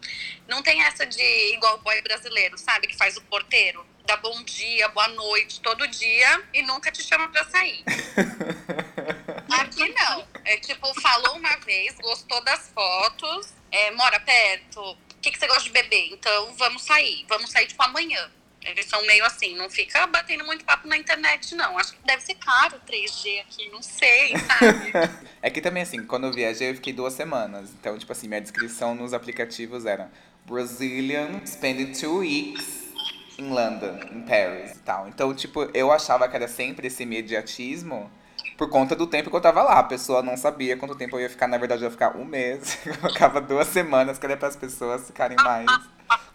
Não 0.48 0.62
tem 0.62 0.84
essa 0.84 1.06
de 1.06 1.54
igual 1.54 1.76
o 1.76 1.80
boy 1.80 2.02
brasileiro, 2.02 2.58
sabe? 2.58 2.88
Que 2.88 2.96
faz 2.96 3.18
o 3.18 3.22
porteiro. 3.22 3.86
Dá 4.10 4.18
bom 4.18 4.42
dia, 4.42 4.90
boa 4.90 5.08
noite, 5.10 5.62
todo 5.62 5.88
dia 5.88 6.42
e 6.52 6.64
nunca 6.64 6.92
te 6.92 7.04
chama 7.04 7.28
pra 7.28 7.46
sair. 7.46 7.84
Aqui 9.48 9.88
não. 9.94 10.28
É 10.46 10.58
tipo, 10.58 11.00
falou 11.00 11.36
uma 11.36 11.56
vez, 11.58 11.94
gostou 12.00 12.44
das 12.44 12.72
fotos, 12.74 13.54
é, 13.70 13.92
mora 13.92 14.20
perto. 14.20 14.82
O 14.82 14.98
que, 15.22 15.30
que 15.30 15.38
você 15.38 15.46
gosta 15.46 15.62
de 15.62 15.70
beber? 15.70 16.10
Então 16.12 16.56
vamos 16.56 16.82
sair. 16.86 17.24
Vamos 17.30 17.52
sair 17.52 17.68
tipo 17.68 17.84
amanhã. 17.84 18.32
Eles 18.64 18.88
são 18.88 19.00
meio 19.06 19.24
assim, 19.26 19.56
não 19.56 19.70
fica 19.70 20.08
batendo 20.08 20.44
muito 20.44 20.66
papo 20.66 20.88
na 20.88 20.98
internet, 20.98 21.54
não. 21.54 21.78
Acho 21.78 21.94
que 21.94 22.00
deve 22.04 22.24
ser 22.24 22.34
caro 22.34 22.78
o 22.78 22.92
3G 22.92 23.42
aqui, 23.42 23.70
não 23.70 23.84
sei, 23.84 24.34
sabe? 24.38 24.92
É 25.40 25.52
que 25.52 25.62
também, 25.62 25.84
assim, 25.84 26.04
quando 26.04 26.26
eu 26.26 26.34
viajei, 26.34 26.72
eu 26.72 26.76
fiquei 26.76 26.94
duas 26.94 27.14
semanas. 27.14 27.70
Então, 27.80 27.96
tipo 28.00 28.12
assim, 28.12 28.28
minha 28.28 28.42
descrição 28.42 28.96
nos 28.96 29.14
aplicativos 29.14 29.86
era 29.86 30.12
Brazilian 30.48 31.46
spending 31.46 31.94
two 31.94 32.18
weeks 32.18 32.89
in 33.40 33.50
London, 33.50 34.00
in 34.12 34.22
Paris 34.22 34.72
e 34.72 34.80
tal. 34.80 35.08
Então, 35.08 35.34
tipo, 35.34 35.70
eu 35.74 35.92
achava 35.92 36.28
que 36.28 36.36
era 36.36 36.48
sempre 36.48 36.88
esse 36.88 37.04
imediatismo 37.04 38.12
por 38.58 38.70
conta 38.70 38.96
do 38.96 39.08
tempo 39.08 39.30
que 39.30 39.36
eu 39.36 39.42
tava 39.42 39.64
lá. 39.64 39.80
A 39.80 39.84
pessoa 39.84 40.22
não 40.22 40.36
sabia 40.36 40.76
quanto 40.78 40.96
tempo 40.96 41.16
eu 41.16 41.22
ia 41.22 41.30
ficar. 41.30 41.48
Na 41.48 41.58
verdade, 41.58 41.82
eu 41.82 41.86
ia 41.88 41.92
ficar 41.92 42.16
um 42.18 42.26
mês. 42.26 42.78
Eu 42.86 43.10
ficava 43.10 43.40
duas 43.40 43.68
semanas, 43.68 44.18
que 44.18 44.26
era 44.26 44.36
para 44.36 44.50
as 44.50 44.56
pessoas 44.56 45.08
ficarem 45.08 45.38
mais 45.38 45.66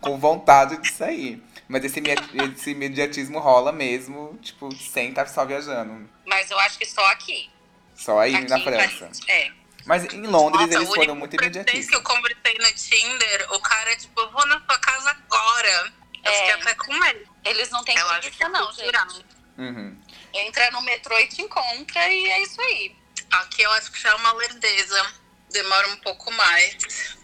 com 0.01 0.19
vontade 0.19 0.77
de 0.79 0.91
sair. 0.93 1.43
Mas 1.69 1.85
esse, 1.85 2.01
esse 2.01 2.71
imediatismo 2.71 3.39
rola 3.39 3.73
mesmo, 3.73 4.39
tipo, 4.43 4.75
sem 4.75 5.11
estar 5.11 5.27
só 5.29 5.45
viajando. 5.45 6.09
Mas 6.27 6.51
eu 6.51 6.59
acho 6.61 6.79
que 6.79 6.87
só 6.87 7.05
aqui. 7.13 7.51
Só 7.95 8.19
aí 8.19 8.35
aqui 8.35 8.49
na 8.49 8.59
em 8.59 8.65
França. 8.65 9.07
Paris. 9.07 9.21
É. 9.29 9.51
Mas 9.87 10.05
em 10.13 10.27
Londres 10.27 10.67
Nossa, 10.67 10.75
eles 10.79 10.89
foram 10.95 11.15
muito 11.15 11.37
pretexto 11.37 11.65
que 11.65 11.71
imediatistas. 11.73 11.95
eu 11.95 12.03
conversei 12.03 12.59
no 12.59 12.73
Tinder, 12.75 13.47
o 13.53 13.61
cara, 13.61 13.97
tipo, 13.97 14.19
eu 14.21 14.31
vou 14.31 14.47
na 14.47 14.61
sua 14.61 14.79
casa 14.79 15.11
agora. 15.11 15.93
Eu 16.25 16.31
É. 16.33 16.37
fiquei 16.39 16.53
até 16.55 16.75
com 16.75 16.95
medo. 16.95 17.29
Eles 17.45 17.71
não 17.71 17.85
têm 17.85 17.95
que 17.97 18.03
preguiça, 18.05 18.45
é 18.45 18.49
não, 18.49 18.67
cultural. 18.67 19.11
gente. 19.11 19.27
Uhum. 19.59 20.01
Entra 20.33 20.71
no 20.73 20.81
metrô 20.83 21.19
e 21.19 21.29
te 21.29 21.43
encontra 21.43 22.09
e 22.13 22.27
é 22.31 22.43
isso 22.43 22.61
aí. 22.61 22.97
Aqui 23.31 23.63
eu 23.63 23.71
acho 23.73 23.93
que 23.93 24.01
já 24.01 24.11
é 24.11 24.15
uma 24.15 24.33
lerdeza. 24.33 25.15
Demora 25.51 25.89
um 25.89 25.97
pouco 25.99 26.33
mais. 26.33 27.17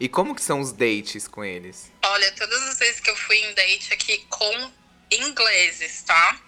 E 0.00 0.08
como 0.08 0.34
que 0.34 0.42
são 0.42 0.60
os 0.60 0.72
dates 0.72 1.26
com 1.26 1.44
eles? 1.44 1.90
Olha, 2.04 2.32
todas 2.32 2.62
as 2.68 2.78
vezes 2.78 3.00
que 3.00 3.10
eu 3.10 3.16
fui 3.16 3.36
em 3.38 3.54
date 3.54 3.92
aqui 3.94 4.18
com 4.28 4.72
ingleses, 5.10 6.02
tá? 6.02 6.38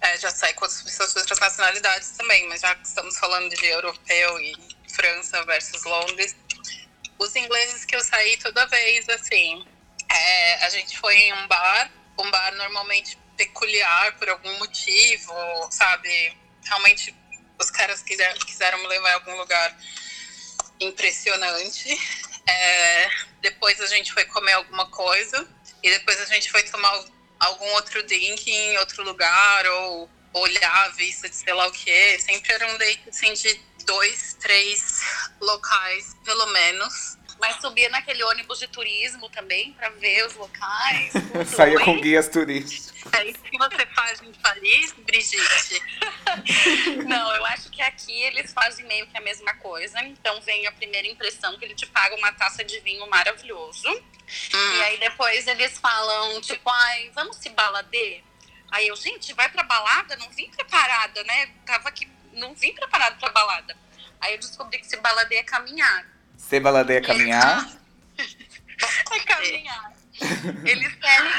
É, 0.00 0.18
já 0.18 0.30
saí 0.30 0.52
com 0.54 0.66
pessoas 0.66 1.12
de 1.12 1.18
outras 1.20 1.38
nacionalidades 1.38 2.10
também, 2.10 2.46
mas 2.48 2.60
já 2.60 2.74
que 2.74 2.86
estamos 2.86 3.16
falando 3.16 3.48
de 3.54 3.64
europeu 3.66 4.38
e 4.40 4.54
França 4.92 5.42
versus 5.44 5.82
Londres, 5.84 6.36
os 7.18 7.34
ingleses 7.36 7.84
que 7.84 7.96
eu 7.96 8.02
saí 8.02 8.36
toda 8.36 8.66
vez, 8.66 9.08
assim, 9.08 9.64
é, 10.14 10.64
a 10.64 10.70
gente 10.70 10.98
foi 10.98 11.16
em 11.16 11.32
um 11.32 11.46
bar, 11.48 11.90
um 12.18 12.30
bar 12.30 12.54
normalmente 12.54 13.18
peculiar 13.36 14.16
por 14.16 14.28
algum 14.28 14.58
motivo, 14.58 15.34
sabe? 15.70 16.36
Realmente 16.64 17.14
os 17.58 17.70
caras 17.70 18.02
quiser, 18.02 18.32
quiseram 18.38 18.78
me 18.78 18.86
levar 18.86 19.10
em 19.10 19.14
algum 19.14 19.36
lugar 19.36 19.76
impressionante. 20.80 21.98
É, 22.46 23.10
depois 23.40 23.80
a 23.80 23.86
gente 23.86 24.12
foi 24.12 24.24
comer 24.26 24.52
alguma 24.52 24.86
coisa 24.90 25.48
e 25.82 25.90
depois 25.90 26.20
a 26.20 26.26
gente 26.26 26.50
foi 26.50 26.62
tomar 26.62 27.04
algum 27.40 27.66
outro 27.72 28.02
drink 28.04 28.50
em 28.50 28.78
outro 28.78 29.02
lugar 29.02 29.66
ou 29.66 30.10
olhar 30.32 30.84
a 30.84 30.88
vista 30.90 31.28
de 31.28 31.34
sei 31.34 31.52
lá 31.52 31.66
o 31.66 31.72
que. 31.72 32.18
Sempre 32.20 32.52
era 32.52 32.68
um 32.72 32.78
date 32.78 33.08
assim 33.08 33.32
de 33.34 33.60
dois, 33.84 34.36
três 34.40 35.00
locais, 35.40 36.14
pelo 36.24 36.46
menos. 36.46 37.16
Mas 37.44 37.60
subia 37.60 37.90
naquele 37.90 38.24
ônibus 38.24 38.58
de 38.58 38.66
turismo 38.68 39.28
também 39.28 39.72
pra 39.74 39.90
ver 39.90 40.24
os 40.26 40.34
locais. 40.34 41.12
Saía 41.54 41.78
com 41.80 42.00
guias 42.00 42.26
turísticos. 42.26 42.94
É 43.12 43.26
isso 43.26 43.38
que 43.40 43.58
você 43.58 43.86
faz 43.94 44.22
em 44.22 44.32
Paris, 44.32 44.92
Brigitte? 44.92 45.82
Não, 47.04 47.36
eu 47.36 47.44
acho 47.46 47.70
que 47.70 47.82
aqui 47.82 48.22
eles 48.22 48.50
fazem 48.50 48.86
meio 48.86 49.06
que 49.08 49.18
a 49.18 49.20
mesma 49.20 49.52
coisa. 49.56 50.00
Então 50.04 50.40
vem 50.40 50.66
a 50.66 50.72
primeira 50.72 51.06
impressão 51.06 51.58
que 51.58 51.66
ele 51.66 51.74
te 51.74 51.86
paga 51.86 52.16
uma 52.16 52.32
taça 52.32 52.64
de 52.64 52.80
vinho 52.80 53.06
maravilhoso. 53.10 53.88
E 54.54 54.82
aí 54.84 54.98
depois 54.98 55.46
eles 55.46 55.78
falam, 55.78 56.40
tipo, 56.40 56.70
ai, 56.70 57.10
vamos 57.14 57.36
se 57.36 57.50
balader? 57.50 58.22
Aí 58.70 58.88
eu, 58.88 58.96
gente, 58.96 59.34
vai 59.34 59.50
pra 59.50 59.62
balada? 59.64 60.16
Não 60.16 60.30
vim 60.30 60.48
preparada, 60.48 61.22
né? 61.24 61.50
Tava 61.66 61.90
aqui, 61.90 62.08
não 62.32 62.54
vim 62.54 62.72
preparada 62.72 63.16
pra 63.16 63.28
balada. 63.28 63.76
Aí 64.18 64.32
eu 64.32 64.38
descobri 64.38 64.78
que 64.78 64.86
se 64.86 64.96
baladeia 64.96 65.40
é 65.40 65.44
caminhar. 65.44 66.13
Você 66.36 66.60
baladeia 66.60 67.00
caminhar? 67.00 67.68
É 69.12 69.20
caminhar. 69.20 69.92
Eles 70.64 70.94
querem. 70.96 71.32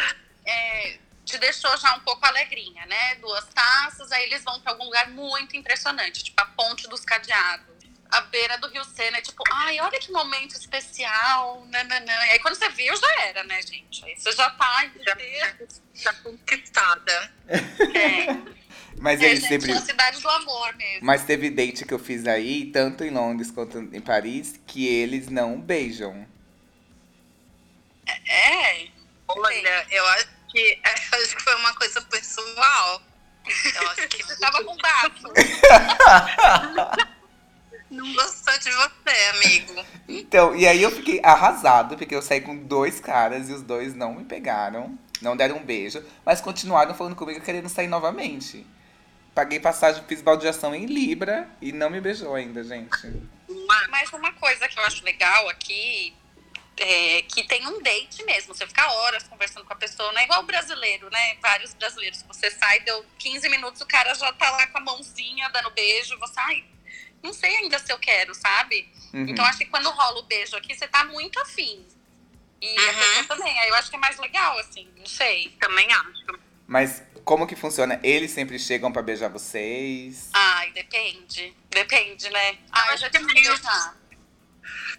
é, 0.46 0.98
te 1.26 1.38
deixou 1.38 1.76
já 1.78 1.96
um 1.96 2.00
pouco 2.02 2.26
alegrinha, 2.26 2.86
né? 2.86 3.16
Duas 3.16 3.46
taças, 3.46 4.12
aí 4.12 4.24
eles 4.24 4.44
vão 4.44 4.62
pra 4.62 4.72
algum 4.72 4.86
lugar 4.86 5.10
muito 5.10 5.58
impressionante, 5.58 6.24
tipo 6.24 6.42
a 6.42 6.46
Ponte 6.46 6.88
dos 6.88 7.04
Cadeados. 7.04 7.76
A 8.10 8.22
beira 8.22 8.58
do 8.60 8.70
Rio 8.70 8.84
Sena, 8.86 9.22
tipo, 9.22 9.44
ai, 9.52 9.80
olha 9.82 10.00
que 10.00 10.12
momento 10.12 10.54
especial, 10.56 11.66
nananã. 11.66 12.14
E 12.28 12.32
aí 12.32 12.40
quando 12.40 12.56
você 12.56 12.70
viu, 12.70 12.96
já 12.96 13.24
era, 13.24 13.44
né, 13.44 13.62
gente? 13.62 14.06
Aí 14.06 14.16
você 14.16 14.32
já 14.32 14.50
tá, 14.52 14.66
ai, 14.78 14.92
meu 14.96 15.16
Deus. 15.16 15.82
Já 15.94 16.14
conquistada. 16.14 17.34
É, 17.48 18.28
Mas 18.98 19.22
é 19.22 19.26
eles 19.26 19.42
gente, 19.42 19.50
sempre. 19.50 19.72
é 19.72 19.76
a 19.76 19.82
cidade 19.82 20.22
do 20.22 20.30
amor 20.30 20.76
mesmo. 20.76 21.06
Mas 21.06 21.24
teve 21.24 21.50
date 21.50 21.86
que 21.86 21.94
eu 21.94 22.00
fiz 22.00 22.26
aí, 22.26 22.66
tanto 22.72 23.04
em 23.04 23.10
Londres 23.10 23.52
quanto 23.52 23.78
em 23.80 24.02
Paris, 24.02 24.60
que 24.66 24.88
eles 24.88 25.30
não 25.30 25.60
beijam. 25.60 26.26
É, 28.28 28.88
Olha, 29.28 29.88
eu 29.92 30.06
acho 30.08 30.28
que, 30.50 30.80
eu 30.86 31.22
acho 31.22 31.36
que 31.36 31.44
foi 31.44 31.56
uma 31.56 31.74
coisa 31.76 32.02
pessoal. 32.02 33.02
Eu 33.76 33.90
acho 33.90 34.08
que 34.08 34.24
você 34.26 34.40
tava 34.40 34.64
com 34.64 34.78
bafo. 34.78 35.34
não 37.90 38.14
gostou 38.14 38.58
de 38.58 38.72
você, 38.72 39.30
amigo. 39.34 39.86
Então, 40.08 40.56
e 40.56 40.68
aí 40.68 40.82
eu 40.82 40.92
fiquei 40.92 41.20
arrasado, 41.24 41.98
porque 41.98 42.16
eu 42.16 42.22
saí 42.22 42.42
com 42.42 42.56
dois 42.56 43.00
caras 43.00 43.50
e 43.50 43.54
os 43.54 43.62
dois 43.62 43.94
não 43.96 44.16
me 44.16 44.26
pegaram, 44.26 44.98
não 45.22 45.36
deram 45.36 45.58
um 45.58 45.64
beijo, 45.64 46.04
mas 46.26 46.42
continuaram 46.42 46.94
falando 46.94 47.16
comigo 47.16 47.42
querendo 47.42 47.70
sair 47.70 47.88
novamente. 47.88 48.66
Paguei 49.36 49.60
passagem, 49.60 50.02
fiz 50.08 50.22
baldeação 50.22 50.74
em 50.74 50.86
Libra 50.86 51.50
e 51.62 51.74
não 51.74 51.90
me 51.90 52.00
beijou 52.00 52.34
ainda, 52.36 52.64
gente. 52.64 53.22
Mas 53.90 54.10
uma 54.14 54.32
coisa 54.32 54.66
que 54.70 54.80
eu 54.80 54.84
acho 54.86 55.04
legal 55.04 55.50
aqui 55.50 56.16
é 56.78 57.22
que 57.24 57.44
tem 57.44 57.68
um 57.68 57.82
date 57.82 58.24
mesmo. 58.24 58.56
Você 58.56 58.66
fica 58.66 58.90
horas 58.90 59.24
conversando 59.28 59.66
com 59.66 59.74
a 59.74 59.76
pessoa, 59.76 60.10
não 60.14 60.20
é 60.22 60.24
igual 60.24 60.40
o 60.42 60.46
brasileiro, 60.46 61.10
né? 61.12 61.36
Vários 61.42 61.74
brasileiros. 61.74 62.24
Você 62.24 62.50
sai, 62.50 62.80
deu 62.80 63.06
15 63.20 63.50
minutos, 63.50 63.82
o 63.82 63.86
cara 63.86 64.14
já 64.16 64.32
tá 64.32 64.50
lá 64.52 64.68
com 64.68 64.78
a 64.78 64.82
mãozinha 64.82 65.50
dando 65.50 65.70
beijo. 65.72 66.18
Você, 66.18 66.40
ai, 66.40 66.64
não 67.22 67.34
sei 67.34 67.58
ainda 67.58 67.78
se 67.78 67.92
eu 67.92 68.00
quero, 68.00 68.34
sabe? 68.34 68.90
Uhum. 69.14 69.26
Então 69.28 69.44
acho 69.44 69.58
que 69.58 69.66
quando 69.66 69.90
rola 69.90 70.20
o 70.20 70.24
beijo 70.24 70.56
aqui, 70.56 70.74
você 70.74 70.88
tá 70.88 71.04
muito 71.04 71.38
afim. 71.42 71.86
E 72.62 72.68
a 72.78 72.82
Uhum. 72.84 72.98
pessoa 73.00 73.38
também. 73.38 73.60
Aí 73.60 73.68
eu 73.68 73.76
acho 73.76 73.90
que 73.90 73.98
é 73.98 74.00
mais 74.00 74.18
legal, 74.18 74.58
assim, 74.60 74.90
não 74.98 75.06
sei. 75.06 75.50
Também 75.60 75.92
acho. 75.92 76.40
Mas 76.68 77.02
como 77.24 77.48
que 77.48 77.56
funciona? 77.56 78.00
Eles 78.04 78.32
sempre 78.32 78.58
chegam 78.60 78.92
pra 78.92 79.02
beijar 79.02 79.30
vocês? 79.30 80.30
Ai, 80.34 80.72
depende. 80.72 81.56
Depende, 81.70 82.30
né? 82.30 82.58
Ai, 82.72 82.90
eu 82.90 82.94
acho 82.94 83.02
já 83.02 83.10
que 83.10 83.18
te 83.18 83.24
é 83.24 83.26
meio- 83.34 83.50
beijar. 83.50 83.98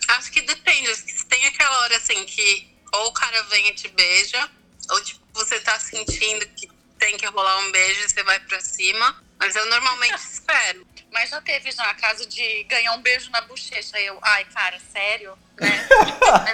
Acho 0.08 0.30
que 0.30 0.42
depende. 0.42 1.02
que 1.02 1.24
tem 1.26 1.46
aquela 1.46 1.78
hora 1.80 1.96
assim 1.96 2.24
que 2.24 2.68
ou 2.92 3.08
o 3.08 3.12
cara 3.12 3.42
vem 3.44 3.68
e 3.68 3.74
te 3.74 3.88
beija, 3.88 4.50
ou 4.90 5.02
tipo, 5.02 5.20
você 5.34 5.58
tá 5.60 5.78
sentindo 5.80 6.46
que 6.48 6.68
tem 6.98 7.16
que 7.16 7.26
rolar 7.26 7.58
um 7.58 7.72
beijo 7.72 8.00
e 8.04 8.08
você 8.08 8.22
vai 8.22 8.38
pra 8.40 8.60
cima. 8.60 9.22
Mas 9.38 9.54
eu 9.56 9.66
normalmente 9.66 10.14
espero. 10.18 10.86
Mas 11.12 11.30
já 11.30 11.40
teve 11.40 11.70
já 11.70 11.94
caso 11.94 12.28
de 12.28 12.64
ganhar 12.64 12.92
um 12.94 13.00
beijo 13.00 13.30
na 13.30 13.40
bochecha. 13.42 13.98
Eu, 13.98 14.18
ai, 14.22 14.44
cara, 14.46 14.78
sério? 14.92 15.32
Né? 15.58 15.68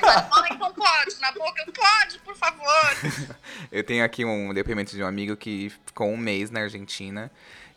Fala, 0.00 0.28
"Ah, 0.32 0.49
então 0.52 0.73
pode, 0.73 1.21
na 1.21 1.32
boca, 1.32 1.64
pode, 1.73 2.18
por 2.21 2.37
favor. 2.37 3.37
Eu 3.73 3.82
tenho 3.82 4.04
aqui 4.04 4.25
um 4.25 4.52
depoimento 4.54 4.94
de 4.94 5.02
um 5.02 5.06
amigo 5.06 5.37
que 5.37 5.71
ficou 5.87 6.09
um 6.09 6.16
mês 6.16 6.50
na 6.50 6.61
Argentina. 6.61 7.30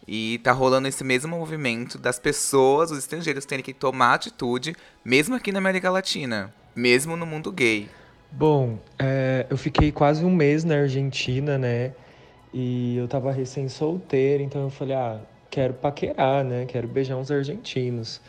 E 0.08 0.40
tá 0.44 0.52
rolando 0.52 0.88
esse 0.88 1.04
mesmo 1.04 1.36
movimento 1.36 1.98
das 1.98 2.20
pessoas, 2.20 2.92
os 2.92 3.00
estrangeiros, 3.00 3.44
terem 3.46 3.64
que 3.66 3.74
tomar 3.74 4.14
atitude, 4.14 4.76
mesmo 5.04 5.34
aqui 5.34 5.52
na 5.52 5.58
América 5.58 5.90
Latina, 5.90 6.54
mesmo 6.76 7.18
no 7.18 7.26
mundo 7.26 7.52
gay. 7.52 7.90
Bom, 8.32 8.78
é, 9.00 9.48
eu 9.50 9.58
fiquei 9.58 9.92
quase 9.92 10.24
um 10.24 10.30
mês 10.30 10.64
na 10.64 10.76
Argentina, 10.76 11.58
né? 11.58 11.94
E 12.54 12.96
eu 12.98 13.08
tava 13.08 13.32
recém-solteiro, 13.32 14.44
então 14.44 14.62
eu 14.64 14.70
falei, 14.70 14.96
ah, 14.96 15.20
quero 15.56 15.74
paquerar, 15.74 16.44
né? 16.44 16.66
Quero 16.66 16.86
beijar 16.86 17.16
uns 17.16 17.32
argentinos. 17.32 18.20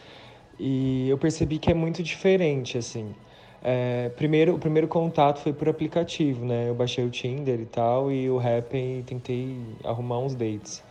E 0.60 1.08
eu 1.08 1.18
percebi 1.18 1.58
que 1.58 1.70
é 1.70 1.74
muito 1.74 2.00
diferente, 2.00 2.78
assim. 2.78 3.12
É, 3.60 4.10
primeiro, 4.10 4.54
o 4.54 4.58
primeiro 4.60 4.86
contato 4.86 5.40
foi 5.40 5.52
por 5.52 5.68
aplicativo, 5.68 6.44
né? 6.44 6.68
Eu 6.68 6.74
baixei 6.74 7.04
o 7.04 7.10
Tinder 7.10 7.60
e 7.60 7.66
tal, 7.66 8.12
e 8.12 8.30
o 8.30 8.38
Happn 8.38 9.02
tentei 9.04 9.56
arrumar 9.84 10.20
uns 10.20 10.36
dates. 10.36 10.84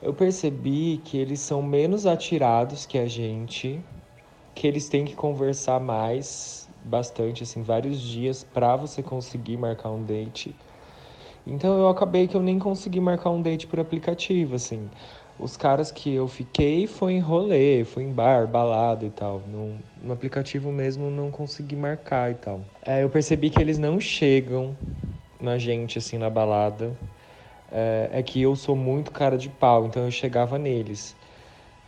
Eu 0.00 0.14
percebi 0.14 1.02
que 1.04 1.18
eles 1.18 1.40
são 1.40 1.60
menos 1.62 2.06
atirados 2.06 2.86
que 2.86 2.96
a 2.96 3.06
gente, 3.06 3.78
que 4.54 4.66
eles 4.66 4.88
têm 4.88 5.04
que 5.04 5.14
conversar 5.14 5.78
mais, 5.78 6.70
bastante, 6.86 7.42
assim, 7.42 7.62
vários 7.62 8.00
dias 8.00 8.42
para 8.42 8.76
você 8.76 9.02
conseguir 9.02 9.58
marcar 9.58 9.90
um 9.90 10.02
date. 10.02 10.54
Então 11.46 11.78
eu 11.78 11.88
acabei 11.88 12.26
que 12.26 12.36
eu 12.36 12.42
nem 12.42 12.58
consegui 12.58 12.98
marcar 12.98 13.30
um 13.30 13.40
date 13.40 13.68
por 13.68 13.78
aplicativo, 13.78 14.56
assim. 14.56 14.90
Os 15.38 15.56
caras 15.56 15.92
que 15.92 16.14
eu 16.14 16.26
fiquei 16.26 16.86
foi 16.86 17.12
em 17.12 17.20
rolê, 17.20 17.84
foi 17.84 18.04
em 18.04 18.12
bar, 18.12 18.46
balada 18.46 19.04
e 19.04 19.10
tal. 19.10 19.42
No, 19.46 19.78
no 20.02 20.12
aplicativo 20.12 20.72
mesmo 20.72 21.10
não 21.10 21.30
consegui 21.30 21.76
marcar 21.76 22.30
e 22.30 22.34
tal. 22.34 22.62
É, 22.82 23.02
eu 23.02 23.10
percebi 23.10 23.50
que 23.50 23.60
eles 23.60 23.76
não 23.76 24.00
chegam 24.00 24.76
na 25.38 25.58
gente, 25.58 25.98
assim, 25.98 26.16
na 26.16 26.30
balada. 26.30 26.96
É, 27.70 28.08
é 28.12 28.22
que 28.22 28.40
eu 28.40 28.56
sou 28.56 28.74
muito 28.74 29.10
cara 29.10 29.36
de 29.36 29.50
pau, 29.50 29.86
então 29.86 30.04
eu 30.04 30.10
chegava 30.10 30.58
neles. 30.58 31.14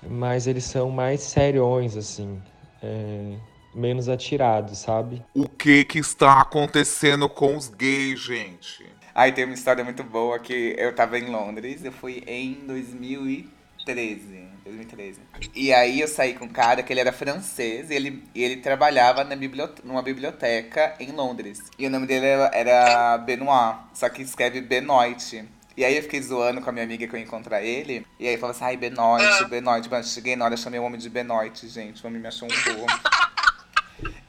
Mas 0.06 0.46
eles 0.46 0.64
são 0.64 0.90
mais 0.90 1.22
seriões, 1.22 1.96
assim. 1.96 2.40
É, 2.82 3.34
menos 3.74 4.08
atirados, 4.08 4.78
sabe? 4.78 5.22
O 5.34 5.48
que 5.48 5.84
que 5.84 5.98
está 5.98 6.40
acontecendo 6.40 7.28
com 7.28 7.56
os 7.56 7.68
gays, 7.68 8.20
gente? 8.20 8.97
Aí 9.18 9.32
tem 9.32 9.44
uma 9.44 9.54
história 9.54 9.82
muito 9.82 10.04
boa 10.04 10.38
que 10.38 10.76
eu 10.78 10.94
tava 10.94 11.18
em 11.18 11.26
Londres, 11.28 11.84
eu 11.84 11.90
fui 11.90 12.22
em 12.24 12.54
2013. 12.64 14.48
2013. 14.64 15.20
E 15.56 15.72
aí 15.72 16.00
eu 16.00 16.06
saí 16.06 16.34
com 16.34 16.44
um 16.44 16.48
cara 16.48 16.84
que 16.84 16.92
ele 16.92 17.00
era 17.00 17.10
francês 17.10 17.90
e 17.90 17.94
ele, 17.94 18.22
e 18.32 18.44
ele 18.44 18.58
trabalhava 18.58 19.24
na 19.24 19.34
biblioteca, 19.34 19.82
numa 19.84 20.02
biblioteca 20.02 20.94
em 21.00 21.10
Londres. 21.10 21.58
E 21.76 21.84
o 21.88 21.90
nome 21.90 22.06
dele 22.06 22.26
era, 22.26 22.50
era 22.54 23.18
Benoit, 23.18 23.78
só 23.92 24.08
que 24.08 24.22
escreve 24.22 24.60
Benoit. 24.60 25.44
E 25.76 25.84
aí 25.84 25.96
eu 25.96 26.02
fiquei 26.04 26.22
zoando 26.22 26.60
com 26.60 26.70
a 26.70 26.72
minha 26.72 26.84
amiga 26.84 27.04
que 27.04 27.12
eu 27.12 27.18
ia 27.18 27.26
encontrar 27.26 27.60
ele. 27.60 28.06
E 28.20 28.28
aí 28.28 28.36
falou 28.36 28.52
assim, 28.52 28.66
ai, 28.66 28.76
Benoit, 28.76 29.44
Benoit. 29.48 29.88
Mas 29.90 30.12
cheguei 30.12 30.36
na 30.36 30.44
hora, 30.44 30.56
chamei 30.56 30.78
o 30.78 30.84
homem 30.84 31.00
de 31.00 31.10
Benoit, 31.10 31.66
gente. 31.66 32.04
O 32.04 32.06
homem 32.06 32.20
me 32.22 32.28
achou 32.28 32.46
um 32.46 32.72
burro. 32.72 32.86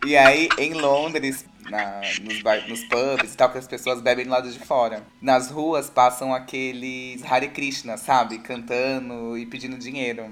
E 0.05 0.15
aí, 0.15 0.48
em 0.58 0.74
Londres, 0.74 1.46
na, 1.69 2.01
nos, 2.21 2.67
nos 2.67 2.83
pubs 2.83 3.33
e 3.33 3.38
tal, 3.38 3.51
que 3.51 3.57
as 3.57 3.67
pessoas 3.67 4.01
bebem 4.01 4.25
do 4.25 4.31
lado 4.31 4.51
de 4.51 4.59
fora. 4.59 5.03
Nas 5.21 5.49
ruas 5.49 5.89
passam 5.89 6.33
aqueles 6.33 7.23
Hare 7.23 7.49
Krishna, 7.49 7.97
sabe? 7.97 8.39
Cantando 8.39 9.38
e 9.38 9.45
pedindo 9.45 9.77
dinheiro. 9.77 10.31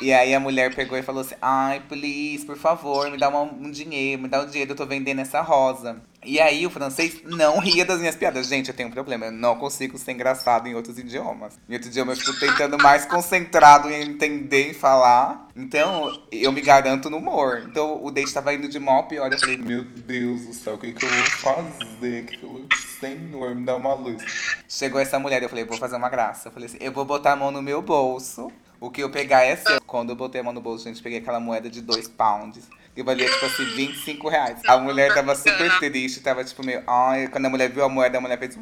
E 0.00 0.12
aí 0.12 0.34
a 0.34 0.40
mulher 0.40 0.74
pegou 0.74 0.96
e 0.96 1.02
falou 1.02 1.22
assim, 1.22 1.34
ai, 1.42 1.82
please, 1.88 2.44
por 2.44 2.56
favor, 2.56 3.10
me 3.10 3.18
dá 3.18 3.28
uma- 3.28 3.42
um 3.42 3.70
dinheiro, 3.70 4.22
me 4.22 4.28
dá 4.28 4.40
um 4.42 4.46
dinheiro, 4.46 4.72
eu 4.72 4.76
tô 4.76 4.86
vendendo 4.86 5.20
essa 5.20 5.40
rosa. 5.40 6.00
E 6.24 6.40
aí 6.40 6.66
o 6.66 6.70
francês 6.70 7.20
não 7.24 7.58
ria 7.58 7.84
das 7.84 8.00
minhas 8.00 8.16
piadas. 8.16 8.46
Gente, 8.48 8.68
eu 8.68 8.74
tenho 8.74 8.88
um 8.88 8.92
problema, 8.92 9.26
eu 9.26 9.32
não 9.32 9.56
consigo 9.56 9.96
ser 9.96 10.12
engraçado 10.12 10.66
em 10.66 10.74
outros 10.74 10.98
idiomas. 10.98 11.58
Em 11.68 11.74
outro 11.74 11.88
idioma 11.88 12.12
eu 12.12 12.16
fico 12.16 12.38
tentando 12.38 12.76
mais 12.76 13.06
concentrado 13.06 13.88
em 13.90 14.02
entender 14.02 14.70
e 14.70 14.74
falar. 14.74 15.48
Então, 15.56 16.12
eu 16.30 16.50
me 16.52 16.60
garanto 16.60 17.08
no 17.08 17.18
humor. 17.18 17.62
Então, 17.68 18.04
o 18.04 18.10
date 18.10 18.32
tava 18.32 18.52
indo 18.52 18.68
de 18.68 18.78
mal 18.78 19.04
pior. 19.06 19.32
Eu 19.32 19.38
falei, 19.38 19.56
Meu 19.56 19.84
Deus 19.84 20.42
do 20.46 20.54
céu, 20.54 20.74
o 20.74 20.78
que 20.78 20.92
que 20.92 21.04
eu 21.04 21.08
vou 21.08 21.24
fazer? 21.24 22.22
O 22.22 22.26
que 22.26 22.36
que 22.36 22.42
eu 22.44 22.52
vou... 22.52 22.66
Senhor, 23.00 23.54
me 23.54 23.64
dá 23.64 23.76
uma 23.76 23.94
luz. 23.94 24.22
Chegou 24.68 25.00
essa 25.00 25.18
mulher, 25.20 25.40
eu 25.42 25.48
falei, 25.48 25.64
vou 25.64 25.78
fazer 25.78 25.96
uma 25.96 26.08
graça. 26.08 26.48
Eu 26.48 26.52
falei 26.52 26.68
assim, 26.68 26.78
eu 26.80 26.90
vou 26.92 27.04
botar 27.04 27.32
a 27.32 27.36
mão 27.36 27.50
no 27.52 27.62
meu 27.62 27.80
bolso. 27.80 28.50
O 28.80 28.90
que 28.90 29.02
eu 29.02 29.10
pegar 29.10 29.42
é 29.42 29.56
seu. 29.56 29.80
Quando 29.80 30.10
eu 30.10 30.16
botei 30.16 30.40
a 30.40 30.44
mão 30.44 30.52
no 30.52 30.60
bolso, 30.60 30.84
gente, 30.84 31.02
peguei 31.02 31.18
aquela 31.18 31.40
moeda 31.40 31.68
de 31.68 31.80
2 31.80 32.08
pounds. 32.08 32.68
Que 32.94 33.02
valia, 33.02 33.28
tipo 33.28 33.46
assim, 33.46 33.64
25 33.64 34.28
reais. 34.28 34.60
A 34.66 34.78
mulher 34.78 35.12
tava 35.12 35.34
super 35.34 35.78
triste, 35.78 36.20
tava 36.20 36.44
tipo 36.44 36.64
meio. 36.64 36.82
Ai, 36.86 37.28
quando 37.28 37.46
a 37.46 37.50
mulher 37.50 37.70
viu 37.70 37.84
a 37.84 37.88
moeda, 37.88 38.18
a 38.18 38.20
mulher 38.20 38.38
fez. 38.38 38.58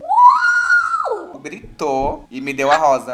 Gritou 1.43 2.27
e 2.31 2.41
me 2.41 2.53
deu 2.53 2.71
a 2.71 2.77
rosa. 2.77 3.13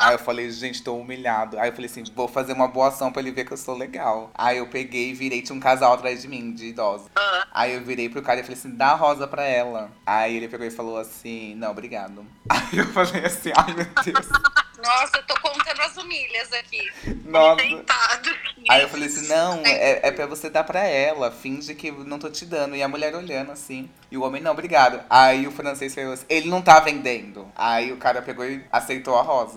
Aí 0.00 0.14
eu 0.14 0.18
falei, 0.18 0.50
gente, 0.50 0.82
tô 0.82 0.96
humilhado. 0.96 1.58
Aí 1.58 1.68
eu 1.68 1.72
falei 1.74 1.90
assim, 1.90 2.02
vou 2.14 2.26
fazer 2.26 2.54
uma 2.54 2.66
boa 2.66 2.88
ação 2.88 3.12
pra 3.12 3.20
ele 3.20 3.30
ver 3.30 3.44
que 3.44 3.52
eu 3.52 3.56
sou 3.56 3.76
legal. 3.76 4.30
Aí 4.34 4.56
eu 4.56 4.66
peguei 4.66 5.10
e 5.10 5.14
virei, 5.14 5.42
tinha 5.42 5.54
um 5.54 5.60
casal 5.60 5.92
atrás 5.92 6.22
de 6.22 6.28
mim, 6.28 6.52
de 6.54 6.68
idosos. 6.68 7.08
Aí 7.52 7.74
eu 7.74 7.82
virei 7.82 8.08
pro 8.08 8.22
cara 8.22 8.40
e 8.40 8.42
falei 8.42 8.56
assim, 8.56 8.70
dá 8.70 8.92
a 8.92 8.94
rosa 8.94 9.26
pra 9.26 9.44
ela. 9.44 9.90
Aí 10.06 10.36
ele 10.36 10.48
pegou 10.48 10.66
e 10.66 10.70
falou 10.70 10.96
assim, 10.96 11.54
não, 11.54 11.70
obrigado. 11.70 12.24
Aí 12.48 12.78
eu 12.78 12.86
falei 12.86 13.26
assim, 13.26 13.52
ai 13.54 13.74
meu 13.74 13.86
Deus. 14.02 14.28
Nossa, 14.82 15.18
eu 15.18 15.22
tô 15.24 15.34
contando 15.40 15.80
as 15.82 15.96
humilhas 15.96 16.52
aqui. 16.54 16.90
Nossa. 17.26 17.56
Tentado. 17.56 18.30
Aí 18.68 18.82
eu 18.82 18.88
falei 18.88 19.08
assim, 19.08 19.28
não, 19.28 19.60
é, 19.64 20.08
é 20.08 20.10
pra 20.10 20.26
você 20.26 20.48
dar 20.48 20.64
pra 20.64 20.82
ela. 20.84 21.30
Finge 21.30 21.74
que 21.74 21.90
não 21.90 22.18
tô 22.18 22.30
te 22.30 22.46
dando. 22.46 22.74
E 22.74 22.82
a 22.82 22.88
mulher 22.88 23.14
olhando 23.14 23.52
assim. 23.52 23.90
E 24.10 24.16
o 24.16 24.22
homem, 24.22 24.40
não, 24.40 24.52
obrigado. 24.52 25.02
Aí 25.10 25.46
o 25.46 25.52
francês 25.52 25.94
falou 25.94 26.14
assim, 26.14 26.24
ele 26.28 26.48
não 26.48 26.62
tá 26.62 26.80
vendendo. 26.80 27.46
Aí 27.54 27.92
o 27.92 27.98
cara 27.98 28.22
pegou 28.22 28.44
e 28.44 28.64
aceitou 28.72 29.18
a 29.18 29.22
rosa. 29.22 29.49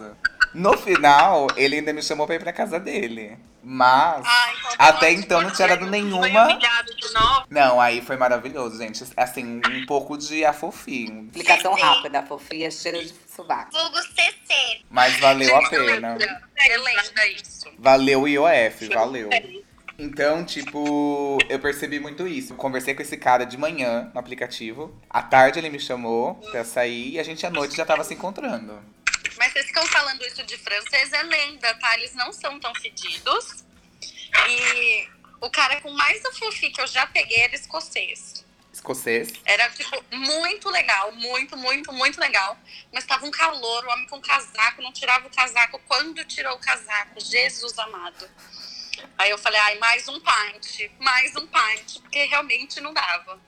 No 0.53 0.77
final, 0.77 1.47
ele 1.57 1.77
ainda 1.77 1.91
me 1.91 2.01
chamou 2.03 2.27
pra 2.27 2.35
ir 2.35 2.39
pra 2.39 2.53
casa 2.53 2.79
dele. 2.79 3.37
Mas, 3.65 4.23
Ah, 4.27 4.51
então 4.53 4.77
tá 4.77 4.85
até 4.89 5.11
então 5.13 5.41
não 5.41 5.49
tinha 5.49 5.69
dado 5.69 5.87
nenhuma. 5.87 6.59
Não, 7.49 7.79
aí 7.79 8.01
foi 8.01 8.17
maravilhoso, 8.17 8.77
gente. 8.77 9.03
Assim, 9.15 9.61
um 9.65 9.85
pouco 9.85 10.17
de 10.17 10.43
afofinho. 10.43 11.25
Explicação 11.25 11.73
rápida, 11.73 12.21
fofia, 12.23 12.69
cheiro 12.69 13.01
de 13.01 13.13
sovaco. 13.33 13.71
Vulgo 13.71 13.97
CC. 14.01 14.81
Mas 14.89 15.17
valeu 15.19 15.55
a 15.55 15.69
pena. 15.69 16.17
Relembra 16.55 17.27
isso. 17.27 17.71
Valeu 17.79 18.21
o 18.23 18.27
IOF, 18.27 18.87
valeu. 18.89 19.29
Então, 19.97 20.43
tipo, 20.43 21.37
eu 21.49 21.59
percebi 21.59 21.99
muito 21.99 22.27
isso. 22.27 22.53
Eu 22.53 22.57
conversei 22.57 22.93
com 22.93 23.01
esse 23.01 23.15
cara 23.15 23.45
de 23.45 23.57
manhã 23.57 24.11
no 24.13 24.19
aplicativo. 24.19 24.93
À 25.09 25.21
tarde 25.21 25.59
ele 25.59 25.69
me 25.69 25.79
chamou 25.79 26.35
pra 26.51 26.63
sair 26.65 27.11
e 27.11 27.19
a 27.19 27.23
gente 27.23 27.45
à 27.45 27.49
noite 27.49 27.77
já 27.77 27.85
tava 27.85 28.03
se 28.03 28.13
encontrando. 28.13 28.77
Mas 29.37 29.53
vocês 29.53 29.65
ficam 29.65 29.85
falando 29.87 30.21
isso 30.23 30.43
de 30.43 30.57
francês, 30.57 31.11
é 31.13 31.23
lenda, 31.23 31.73
tá? 31.75 31.97
Eles 31.97 32.13
não 32.13 32.31
são 32.31 32.59
tão 32.59 32.73
fedidos. 32.75 33.63
E 34.49 35.09
o 35.41 35.49
cara 35.49 35.81
com 35.81 35.91
mais 35.91 36.23
a 36.25 36.31
fofi 36.33 36.69
que 36.69 36.81
eu 36.81 36.87
já 36.87 37.05
peguei 37.07 37.41
era 37.41 37.55
escocês. 37.55 38.43
Escocês. 38.71 39.31
Era, 39.45 39.69
tipo, 39.69 40.03
muito 40.11 40.67
legal, 40.69 41.11
muito, 41.11 41.55
muito, 41.55 41.93
muito 41.93 42.19
legal. 42.19 42.57
Mas 42.91 43.05
tava 43.05 43.25
um 43.25 43.31
calor, 43.31 43.85
o 43.85 43.89
homem 43.89 44.07
com 44.07 44.19
casaco, 44.19 44.81
não 44.81 44.91
tirava 44.91 45.27
o 45.27 45.29
casaco. 45.29 45.79
Quando 45.87 46.25
tirou 46.25 46.55
o 46.55 46.59
casaco, 46.59 47.19
Jesus 47.19 47.77
amado. 47.77 48.27
Aí 49.17 49.29
eu 49.29 49.37
falei, 49.37 49.59
ai, 49.59 49.77
mais 49.79 50.07
um 50.07 50.19
pint, 50.19 50.91
mais 50.99 51.35
um 51.35 51.47
pint, 51.47 51.99
porque 52.01 52.25
realmente 52.25 52.81
não 52.81 52.93
dava. 52.93 53.39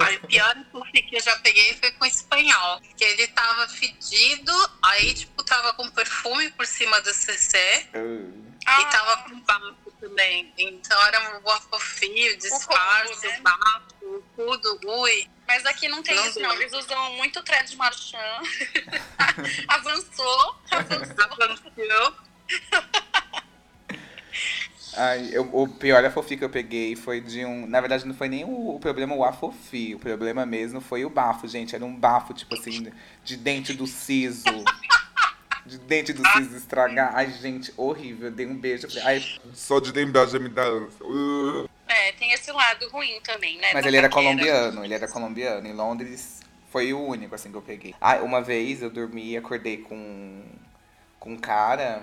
Aí, 0.00 0.16
o 0.16 0.26
pior 0.26 0.56
que 0.92 1.16
eu 1.16 1.20
já 1.20 1.36
peguei 1.40 1.74
foi 1.74 1.90
com 1.92 2.04
o 2.04 2.08
espanhol. 2.08 2.80
Que 2.96 3.04
ele 3.04 3.28
tava 3.28 3.68
fedido, 3.68 4.52
aí, 4.82 5.14
tipo, 5.14 5.42
tava 5.44 5.72
com 5.74 5.88
perfume 5.90 6.50
por 6.52 6.66
cima 6.66 7.00
do 7.00 7.12
CC 7.12 7.88
Ah, 8.66 8.80
e 8.80 8.84
tava 8.86 9.22
com 9.24 9.40
bafo 9.40 9.90
também. 10.00 10.52
Então 10.58 11.00
era 11.06 11.36
um 11.36 11.42
bafofio, 11.42 12.36
disfarce, 12.38 13.26
né? 13.26 13.40
bafo, 13.40 14.24
tudo, 14.36 14.80
ui. 14.84 15.30
Mas 15.46 15.64
aqui 15.66 15.88
não 15.88 16.02
tem 16.02 16.16
Não 16.16 16.26
isso, 16.26 16.40
não. 16.40 16.52
Eles 16.54 16.72
usam 16.72 17.12
muito 17.14 17.42
thread 17.42 17.68
de 17.68 17.76
marchand. 17.76 18.18
avançou, 19.68 20.60
avançou. 20.70 21.24
Aconteceu. 21.24 22.14
Ai, 24.96 25.28
eu- 25.32 25.48
o 25.52 25.66
pior 25.68 26.04
afofi 26.04 26.36
que 26.36 26.44
eu 26.44 26.50
peguei 26.50 26.94
foi 26.96 27.20
de 27.20 27.44
um. 27.44 27.66
Na 27.66 27.80
verdade, 27.80 28.06
não 28.06 28.14
foi 28.14 28.28
nem 28.28 28.44
o, 28.44 28.76
o 28.76 28.80
problema 28.80 29.14
o 29.14 29.24
afofi. 29.24 29.94
O 29.94 29.98
problema 29.98 30.46
mesmo 30.46 30.80
foi 30.80 31.04
o 31.04 31.10
bafo, 31.10 31.48
gente. 31.48 31.74
Era 31.74 31.84
um 31.84 31.94
bafo, 31.94 32.32
tipo 32.32 32.54
assim, 32.54 32.92
de 33.24 33.36
dente 33.36 33.72
do 33.72 33.86
siso. 33.86 34.44
De 35.66 35.78
dente 35.78 36.12
do 36.12 36.22
siso 36.28 36.56
estragar. 36.56 37.12
Ai, 37.14 37.30
gente, 37.30 37.72
horrível. 37.76 38.28
Eu 38.28 38.32
dei 38.32 38.46
um 38.46 38.54
beijo. 38.56 38.86
Ai, 39.04 39.24
Só 39.54 39.80
de 39.80 39.90
lembrar 39.92 40.26
já 40.26 40.38
me 40.38 40.48
dá 40.48 40.64
ânsia. 40.64 41.04
Uh. 41.04 41.68
É, 41.88 42.12
tem 42.12 42.32
esse 42.32 42.50
lado 42.52 42.88
ruim 42.90 43.20
também, 43.22 43.58
né? 43.58 43.70
Mas 43.72 43.84
ele 43.86 43.96
era 43.96 44.08
paquera. 44.08 44.30
colombiano, 44.34 44.84
ele 44.84 44.94
era 44.94 45.08
colombiano. 45.08 45.66
Em 45.66 45.72
Londres 45.72 46.40
foi 46.70 46.92
o 46.92 47.00
único, 47.00 47.34
assim, 47.34 47.50
que 47.50 47.56
eu 47.56 47.62
peguei. 47.62 47.94
Ah, 48.00 48.16
uma 48.16 48.40
vez 48.42 48.82
eu 48.82 48.90
dormi 48.90 49.30
e 49.32 49.36
acordei 49.36 49.78
com, 49.78 50.42
com 51.18 51.32
um 51.32 51.36
cara 51.38 52.02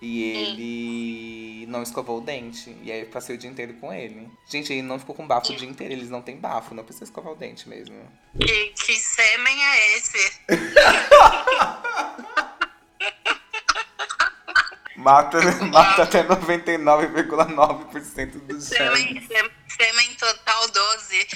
e 0.00 0.22
ele 0.32 1.66
não 1.66 1.82
escovou 1.82 2.18
o 2.18 2.20
dente. 2.20 2.76
E 2.82 2.90
aí 2.90 3.00
eu 3.00 3.06
passei 3.06 3.34
o 3.34 3.38
dia 3.38 3.50
inteiro 3.50 3.74
com 3.74 3.92
ele. 3.92 4.28
Gente, 4.48 4.72
ele 4.72 4.82
não 4.82 4.98
ficou 4.98 5.14
com 5.14 5.26
bafo 5.26 5.52
o 5.52 5.56
dia 5.56 5.68
inteiro, 5.68 5.92
eles 5.92 6.08
não 6.10 6.22
têm 6.22 6.36
bafo, 6.38 6.74
não 6.74 6.84
precisa 6.84 7.04
escovar 7.04 7.32
o 7.32 7.36
dente 7.36 7.68
mesmo. 7.68 7.96
Que, 8.38 8.68
que 8.70 8.94
sêmen 8.96 9.62
é 9.64 9.96
esse? 9.98 10.40
Mata, 14.96 15.38
mata 15.72 16.02
até 16.02 16.22
99,9% 16.24 18.30
dos. 18.46 18.64
Sêmen, 18.64 19.26
sê- 19.26 19.50
sêmen 19.78 20.14
total 20.16 20.68
12. 20.68 21.26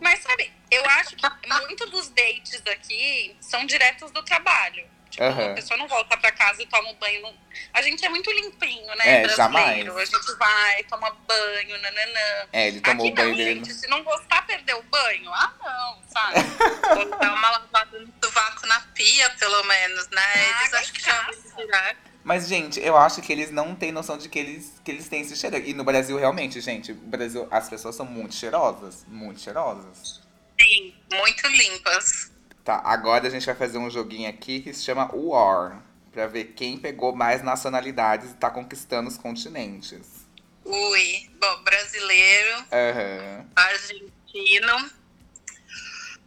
Mas 0.00 0.20
sabe, 0.20 0.52
eu 0.70 0.84
acho 0.90 1.16
que 1.16 1.26
muito 1.66 1.86
dos 1.90 2.08
dates 2.10 2.62
aqui 2.70 3.34
são 3.40 3.66
diretos 3.66 4.12
do 4.12 4.22
trabalho. 4.22 4.84
Tipo, 5.14 5.26
Aham. 5.26 5.52
a 5.52 5.54
pessoa 5.54 5.78
não 5.78 5.86
volta 5.86 6.16
pra 6.16 6.32
casa 6.32 6.60
e 6.60 6.66
toma 6.66 6.90
um 6.90 6.94
banho. 6.96 7.22
não- 7.22 7.34
A 7.72 7.80
gente 7.82 8.04
é 8.04 8.08
muito 8.08 8.28
limpinho, 8.32 8.84
né? 8.96 9.20
É, 9.20 9.22
brasileiro. 9.22 9.36
jamais. 9.36 9.88
A 9.96 10.04
gente 10.04 10.36
vai, 10.36 10.82
toma 10.84 11.10
banho, 11.26 11.80
nananã. 11.80 12.48
É, 12.52 12.66
ele 12.66 12.80
tomou 12.80 13.06
Aqui 13.06 13.12
o 13.12 13.14
banho 13.14 13.28
não, 13.30 13.36
dele. 13.36 13.54
gente. 13.64 13.74
Se 13.74 13.86
não 13.86 14.02
gostar, 14.02 14.44
perdeu 14.44 14.76
o 14.76 14.82
banho? 14.82 15.32
Ah, 15.32 15.52
não, 15.64 16.02
sabe? 16.10 16.34
Ou 16.98 17.16
dar 17.18 17.32
uma 17.32 17.50
lavada 17.52 18.00
no 18.00 18.12
sovaco 18.24 18.66
na 18.66 18.80
pia, 18.92 19.30
pelo 19.38 19.62
menos, 19.62 20.08
né? 20.08 20.20
Ah, 20.34 20.60
Eles 20.62 20.74
acho 20.74 20.92
que 20.92 21.00
já 21.00 21.12
cachaça. 21.26 21.56
direto. 21.56 21.98
Mas, 22.24 22.48
gente, 22.48 22.80
eu 22.80 22.96
acho 22.96 23.22
que 23.22 23.32
eles 23.32 23.52
não 23.52 23.76
têm 23.76 23.92
noção 23.92 24.18
de 24.18 24.28
que 24.28 24.38
eles, 24.40 24.80
que 24.84 24.90
eles 24.90 25.08
têm 25.08 25.20
esse 25.20 25.36
cheiro. 25.36 25.58
E 25.58 25.72
no 25.74 25.84
Brasil, 25.84 26.18
realmente, 26.18 26.60
gente, 26.60 26.92
no 26.92 27.06
Brasil, 27.06 27.46
as 27.52 27.68
pessoas 27.68 27.94
são 27.94 28.04
muito 28.06 28.34
cheirosas. 28.34 29.04
Muito 29.06 29.40
cheirosas. 29.40 30.20
Sim, 30.60 30.92
muito 31.12 31.46
limpas. 31.46 32.32
Tá, 32.64 32.80
agora 32.82 33.26
a 33.26 33.30
gente 33.30 33.44
vai 33.44 33.54
fazer 33.54 33.76
um 33.76 33.90
joguinho 33.90 34.28
aqui 34.28 34.60
que 34.60 34.72
se 34.72 34.82
chama 34.82 35.10
War. 35.14 35.82
Pra 36.10 36.26
ver 36.26 36.54
quem 36.56 36.78
pegou 36.78 37.14
mais 37.14 37.42
nacionalidades 37.42 38.30
e 38.30 38.34
tá 38.34 38.48
conquistando 38.48 39.08
os 39.08 39.18
continentes. 39.18 40.24
Ui, 40.64 41.30
bom, 41.38 41.62
brasileiro, 41.62 42.64
Aham. 42.72 43.46
argentino, 43.54 44.90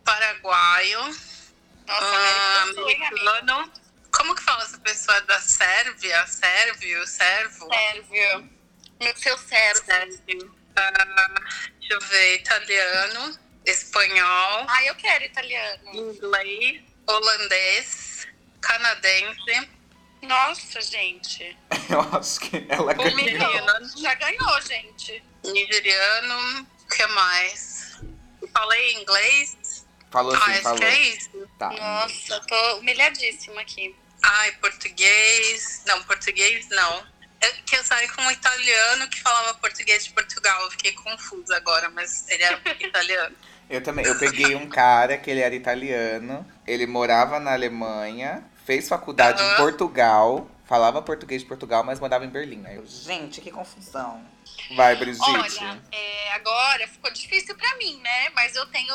paraguaio, 0.03 0.99
Nossa, 1.87 2.05
ah, 2.05 2.63
americano. 2.63 3.71
Como 4.11 4.35
que 4.35 4.43
fala 4.43 4.63
essa 4.63 4.77
pessoa 4.77 5.19
da 5.21 5.39
Sérvia? 5.39 6.27
Sérvio? 6.27 7.07
Servo? 7.07 7.67
Sérvio. 7.67 8.49
Meu 8.99 9.15
seu 9.15 9.37
cérebro. 9.37 9.85
Sérvio. 9.85 10.55
Ah, 10.75 11.33
deixa 11.79 11.93
eu 11.93 12.01
ver, 12.01 12.35
italiano, 12.35 13.39
espanhol, 13.71 14.65
Ah, 14.67 14.83
eu 14.85 14.95
quero 14.95 15.23
italiano. 15.25 15.93
inglês, 15.93 16.81
holandês, 17.07 18.27
canadense, 18.61 19.69
Nossa, 20.21 20.81
gente. 20.81 21.57
Eu 21.89 22.01
acho 22.17 22.39
que 22.39 22.65
ela 22.69 22.91
O 22.91 22.95
ganhou. 22.95 23.15
menino 23.15 23.39
já 24.01 24.13
ganhou, 24.15 24.61
gente. 24.61 25.23
nigeriano, 25.43 26.67
o 26.83 26.87
que 26.87 27.05
mais? 27.07 28.01
Falei 28.51 28.93
inglês? 28.95 29.85
Falou 30.11 30.33
ah, 30.33 30.37
assim, 30.37 30.51
acho 30.51 30.61
falou. 30.63 30.77
que 30.79 30.85
é 30.85 30.99
isso. 31.09 31.49
Tá. 31.59 31.69
Nossa, 31.69 32.33
eu 32.33 32.41
tô 32.47 32.77
humilhadíssima 32.79 33.61
aqui. 33.61 33.95
Ai, 34.23 34.51
português. 34.53 35.83
Não, 35.85 36.01
português 36.03 36.67
não. 36.69 37.05
É 37.39 37.51
que 37.65 37.75
eu 37.75 37.83
saí 37.83 38.07
com 38.09 38.21
um 38.23 38.31
italiano 38.31 39.07
que 39.09 39.21
falava 39.21 39.53
português 39.55 40.03
de 40.05 40.11
Portugal. 40.13 40.63
Eu 40.63 40.71
fiquei 40.71 40.93
confusa 40.93 41.55
agora, 41.55 41.89
mas 41.91 42.27
ele 42.29 42.43
era 42.43 42.59
italiano. 42.79 43.35
Eu 43.69 43.81
também. 43.83 44.05
Eu 44.05 44.17
peguei 44.17 44.55
um 44.55 44.67
cara 44.67 45.17
que 45.17 45.29
ele 45.29 45.41
era 45.41 45.53
italiano. 45.55 46.45
Ele 46.65 46.85
morava 46.87 47.39
na 47.39 47.53
Alemanha. 47.53 48.43
Fez 48.65 48.87
faculdade 48.87 49.41
em 49.41 49.45
Aham. 49.45 49.55
Portugal. 49.57 50.51
Falava 50.65 51.01
português 51.01 51.41
de 51.41 51.47
Portugal, 51.47 51.83
mas 51.83 51.99
morava 51.99 52.25
em 52.25 52.29
Berlim. 52.29 52.65
Aí 52.65 52.75
eu, 52.75 52.85
Gente, 52.85 53.39
que 53.39 53.49
confusão. 53.51 54.21
vai, 54.75 54.95
Brigitte. 54.97 55.29
Olha, 55.29 55.81
é, 55.93 56.31
agora 56.33 56.85
ficou 56.89 57.09
difícil 57.11 57.55
pra 57.55 57.75
mim, 57.77 57.97
né? 58.01 58.29
Mas 58.35 58.53
eu 58.55 58.65
tenho 58.67 58.93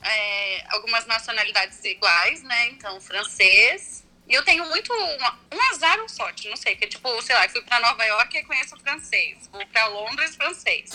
é, 0.00 0.64
algumas 0.68 1.06
nacionalidades 1.06 1.82
iguais, 1.84 2.42
né? 2.44 2.68
Então, 2.68 3.00
francês. 3.00 4.04
E 4.28 4.34
eu 4.34 4.44
tenho 4.44 4.64
muito 4.68 4.92
uma- 4.92 5.38
um 5.52 5.60
azar 5.72 5.98
ou 6.00 6.08
sorte, 6.08 6.48
não 6.48 6.56
sei. 6.56 6.76
Que 6.76 6.86
tipo, 6.86 7.20
sei 7.22 7.34
lá, 7.34 7.48
fui 7.48 7.62
pra 7.62 7.80
Nova 7.80 8.04
York 8.04 8.36
e 8.38 8.44
conheço 8.44 8.76
francês. 8.78 9.48
Fui 9.50 9.64
pra 9.66 9.86
Londres, 9.88 10.36
francês. 10.36 10.90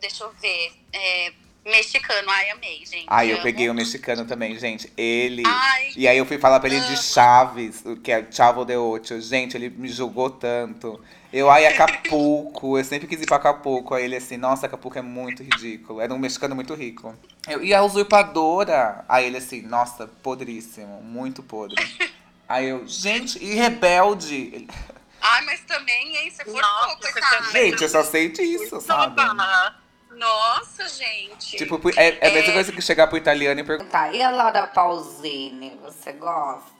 Deixa 0.00 0.24
eu 0.24 0.32
ver. 0.34 0.72
é, 0.92 1.32
mexicano, 1.64 2.30
ai, 2.30 2.50
amei, 2.50 2.78
gente. 2.84 3.06
Aí 3.06 3.30
eu 3.30 3.36
amo. 3.36 3.42
peguei 3.42 3.70
o 3.70 3.74
mexicano 3.74 4.24
também, 4.24 4.58
gente. 4.58 4.92
Ele. 4.96 5.42
Ai, 5.46 5.92
E 5.96 6.08
aí 6.08 6.18
eu 6.18 6.26
fui 6.26 6.38
falar 6.38 6.60
pra 6.60 6.68
ele 6.68 6.80
de 6.80 6.96
Chaves, 6.96 7.82
o 7.84 7.96
que 7.96 8.10
é 8.10 8.26
Chavo 8.30 8.64
de 8.64 8.76
Ocho. 8.76 9.20
Gente, 9.20 9.56
ele 9.56 9.70
me 9.70 9.88
julgou 9.88 10.30
tanto. 10.30 11.00
Eu, 11.32 11.50
ai, 11.50 11.66
Acapulco. 11.66 12.78
Eu 12.78 12.84
sempre 12.84 13.06
quis 13.06 13.22
ir 13.22 13.26
pra 13.26 13.36
Acapulco. 13.36 13.94
Aí 13.94 14.04
ele 14.04 14.16
assim, 14.16 14.36
nossa, 14.36 14.66
Acapulco 14.66 14.98
é 14.98 15.02
muito 15.02 15.42
ridículo. 15.42 16.00
Era 16.00 16.12
um 16.12 16.18
mexicano 16.18 16.54
muito 16.54 16.74
rico. 16.74 17.16
Eu, 17.48 17.64
e 17.64 17.72
a 17.72 17.82
usurpadora? 17.82 19.04
Aí 19.08 19.26
ele 19.26 19.38
assim, 19.38 19.62
nossa, 19.62 20.06
podríssimo. 20.06 21.00
Muito 21.02 21.42
podre. 21.42 21.82
Aí 22.48 22.68
eu, 22.68 22.86
gente, 22.86 23.42
e 23.42 23.54
rebelde? 23.54 24.34
Ele, 24.34 24.68
ai, 25.22 25.42
mas 25.46 25.60
também, 25.60 26.16
hein? 26.16 26.30
Você 26.30 26.44
forçou, 26.44 26.96
coitada. 26.98 27.46
também. 27.46 27.70
gente, 27.70 27.82
eu 27.82 27.88
só 27.88 28.04
sei 28.04 28.28
disso, 28.28 28.78
sabe? 28.82 29.16
Nossa, 30.22 30.88
gente. 30.88 31.56
Tipo, 31.56 31.80
é, 31.96 32.18
é 32.20 32.28
a 32.28 32.32
mesma 32.32 32.50
É. 32.50 32.54
coisa 32.54 32.72
que 32.72 32.80
chegar 32.80 33.08
pro 33.08 33.18
italiano 33.18 33.58
e 33.60 33.64
perguntar. 33.64 34.14
E 34.14 34.22
a 34.22 34.30
Laura 34.30 34.68
Pausini, 34.68 35.76
você 35.82 36.12
gosta? 36.12 36.72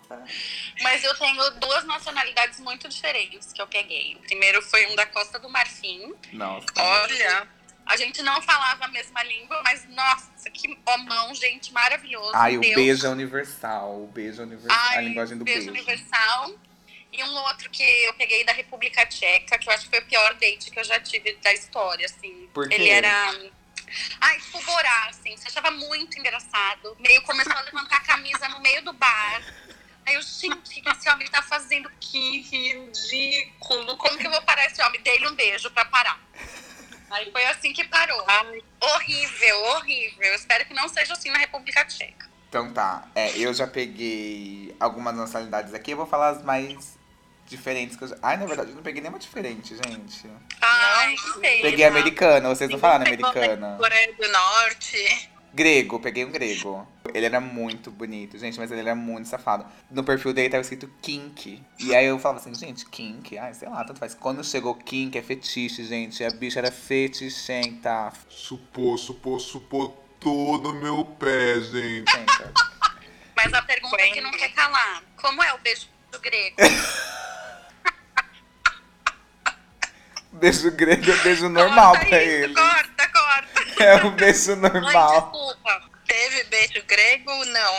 Mas 0.82 1.02
eu 1.02 1.12
tenho 1.18 1.50
duas 1.52 1.84
nacionalidades 1.84 2.60
muito 2.60 2.88
diferentes 2.88 3.52
que 3.52 3.60
eu 3.60 3.66
peguei. 3.66 4.14
O 4.16 4.20
primeiro 4.20 4.62
foi 4.62 4.86
um 4.86 4.94
da 4.94 5.06
Costa 5.06 5.38
do 5.38 5.48
Marfim. 5.48 6.14
Nossa. 6.32 6.66
Olha, 6.78 7.48
A 7.84 7.96
gente 7.96 8.22
não 8.22 8.40
falava 8.40 8.84
a 8.84 8.88
mesma 8.88 9.24
língua, 9.24 9.60
mas 9.64 9.84
nossa, 9.88 10.48
que 10.50 10.78
homão, 10.86 11.34
gente, 11.34 11.72
maravilhoso. 11.72 12.30
Ai, 12.32 12.56
o 12.56 12.60
Deus. 12.60 12.74
beijo 12.76 13.06
é 13.06 13.10
universal. 13.10 14.04
O 14.04 14.06
beijo 14.06 14.40
é 14.40 14.44
universal. 14.44 14.78
Ai, 14.90 14.98
a 14.98 15.00
linguagem 15.00 15.36
do 15.36 15.42
beijo 15.44 15.72
beijo. 15.72 15.72
universal. 15.72 16.52
E 17.12 17.22
um 17.22 17.34
outro 17.36 17.68
que 17.68 17.82
eu 17.82 18.14
peguei 18.14 18.42
da 18.42 18.52
República 18.52 19.04
Tcheca, 19.04 19.58
que 19.58 19.68
eu 19.68 19.72
acho 19.74 19.84
que 19.84 19.90
foi 19.90 19.98
o 19.98 20.06
pior 20.06 20.34
date 20.34 20.70
que 20.70 20.78
eu 20.78 20.84
já 20.84 20.98
tive 20.98 21.34
da 21.42 21.52
história, 21.52 22.06
assim. 22.06 22.48
Por 22.54 22.66
quê? 22.66 22.74
Ele 22.74 22.88
era. 22.88 23.52
Ai, 24.18 24.40
tipo, 24.40 24.64
Borá, 24.64 25.08
assim. 25.10 25.36
Você 25.36 25.48
achava 25.48 25.70
muito 25.70 26.18
engraçado. 26.18 26.96
Meio 26.98 27.20
começou 27.22 27.52
a 27.52 27.60
levantar 27.60 27.96
a 27.96 28.04
camisa 28.04 28.48
no 28.48 28.60
meio 28.60 28.82
do 28.82 28.94
bar. 28.94 29.42
Aí 30.06 30.14
eu, 30.14 30.22
gente, 30.22 30.80
o 30.80 30.82
que 30.82 30.88
esse 30.88 31.08
homem 31.10 31.28
tá 31.28 31.42
fazendo? 31.42 31.90
Que 32.00 32.40
ridículo. 32.40 33.96
Como 33.98 34.16
que 34.16 34.26
eu 34.26 34.30
vou 34.30 34.42
parar 34.42 34.64
esse 34.64 34.80
homem? 34.82 35.00
Dei-lhe 35.02 35.28
um 35.28 35.34
beijo 35.34 35.70
pra 35.70 35.84
parar. 35.84 36.18
Aí 37.10 37.30
foi 37.30 37.44
assim 37.44 37.74
que 37.74 37.84
parou. 37.84 38.24
Horrível, 38.80 39.64
horrível. 39.64 40.34
Espero 40.34 40.64
que 40.64 40.72
não 40.72 40.88
seja 40.88 41.12
assim 41.12 41.30
na 41.30 41.38
República 41.38 41.84
Tcheca. 41.84 42.32
Então 42.48 42.70
tá, 42.70 43.08
é, 43.14 43.30
eu 43.38 43.54
já 43.54 43.66
peguei 43.66 44.76
algumas 44.78 45.16
nacionalidades 45.16 45.72
aqui, 45.72 45.92
eu 45.92 45.96
vou 45.96 46.04
falar 46.04 46.28
as 46.28 46.42
mais 46.42 46.98
diferentes 47.46 47.96
que 47.96 48.04
eu 48.04 48.08
já... 48.08 48.16
Ai, 48.22 48.36
na 48.36 48.46
verdade, 48.46 48.70
eu 48.70 48.76
não 48.76 48.82
peguei 48.82 49.00
nenhuma 49.00 49.18
diferente, 49.18 49.74
gente. 49.74 50.30
Ai, 50.60 51.14
Não, 51.14 51.40
pena. 51.40 51.62
Peguei 51.62 51.84
americana, 51.84 52.48
vocês 52.48 52.70
não 52.70 52.78
falaram 52.78 53.04
Pegou 53.04 53.26
americana. 53.26 53.76
Coreia 53.78 54.12
do 54.12 54.28
Norte. 54.30 55.30
Grego, 55.54 56.00
peguei 56.00 56.24
um 56.24 56.30
grego. 56.30 56.86
Ele 57.12 57.26
era 57.26 57.38
muito 57.38 57.90
bonito, 57.90 58.38
gente, 58.38 58.58
mas 58.58 58.72
ele 58.72 58.80
era 58.80 58.94
muito 58.94 59.28
safado. 59.28 59.66
No 59.90 60.02
perfil 60.02 60.32
dele 60.32 60.48
tava 60.48 60.62
escrito 60.62 60.90
kink. 61.02 61.62
E 61.78 61.94
aí 61.94 62.06
eu 62.06 62.18
falava 62.18 62.40
assim, 62.40 62.54
gente, 62.54 62.86
kink? 62.86 63.36
Ai, 63.36 63.52
sei 63.52 63.68
lá, 63.68 63.84
tanto 63.84 64.00
faz. 64.00 64.14
Quando 64.14 64.42
chegou 64.42 64.74
kink, 64.74 65.16
é 65.18 65.20
fetiche, 65.20 65.84
gente. 65.84 66.24
A 66.24 66.30
bicha 66.30 66.58
era 66.58 66.72
fetichenta. 66.72 68.10
Chupou, 68.30 68.96
chupou, 68.96 69.38
chupou 69.38 70.02
todo 70.18 70.72
meu 70.72 71.04
pé, 71.04 71.60
gente. 71.60 72.10
Mas 73.36 73.52
a 73.52 73.60
pergunta 73.60 73.98
que 73.98 74.20
não 74.22 74.30
quer 74.30 74.54
calar: 74.54 75.02
como 75.20 75.42
é 75.42 75.52
o 75.52 75.58
beijo 75.58 75.86
grego? 76.22 76.56
Beijo 80.32 80.70
grego 80.72 81.10
é 81.10 81.16
beijo 81.16 81.48
normal 81.48 81.92
Corta 81.92 82.06
pra 82.06 82.22
isso, 82.22 82.30
ele. 82.30 82.54
Corta, 82.54 83.08
corta. 83.08 83.82
É 83.82 84.04
um 84.04 84.10
beijo 84.12 84.56
normal. 84.56 85.30
desculpa. 85.30 85.90
Teve 86.06 86.44
beijo 86.44 86.82
grego? 86.86 87.44
Não. 87.46 87.74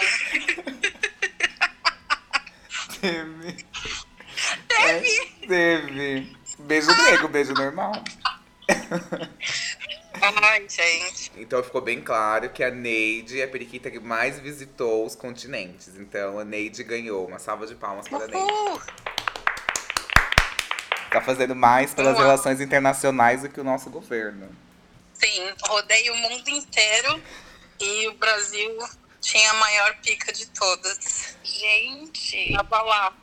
Teve. 3.02 3.66
Teve? 4.68 5.26
teve. 5.48 6.38
Beijo 6.60 6.96
grego, 6.96 7.28
beijo 7.28 7.54
normal. 7.54 8.04
Ai, 10.22 10.66
gente. 10.70 11.32
Então 11.36 11.62
ficou 11.62 11.82
bem 11.82 12.02
claro 12.02 12.50
que 12.50 12.64
a 12.64 12.72
Neide 12.72 13.42
é 13.42 13.44
a 13.44 13.48
periquita 13.48 13.92
que 13.92 14.00
mais 14.00 14.40
visitou 14.40 15.06
os 15.06 15.16
continentes. 15.16 15.90
Então 15.98 16.40
a 16.40 16.46
Neide 16.46 16.84
ganhou. 16.84 17.28
Uma 17.28 17.40
salva 17.40 17.68
de 17.68 17.76
palmas 17.76 18.08
para 18.08 18.24
a 18.24 18.28
Neide. 18.28 18.48
Tá 21.14 21.22
fazendo 21.22 21.56
mais 21.56 21.94
pelas 21.94 22.16
Uau. 22.16 22.24
relações 22.24 22.60
internacionais 22.60 23.44
do 23.44 23.50
que 23.50 23.62
o 23.62 23.64
nosso 23.64 23.90
governo. 23.90 24.50
Sim, 25.14 25.52
rodei 25.68 26.10
o 26.10 26.16
mundo 26.16 26.50
inteiro 26.50 27.22
e 27.80 28.08
o 28.08 28.16
Brasil 28.16 28.78
tinha 29.22 29.52
a 29.52 29.54
maior 29.54 29.96
pica 30.04 30.34
de 30.34 30.48
todas. 30.48 31.38
Gente. 31.44 32.52
Tava 32.54 32.82
lá. 32.82 33.14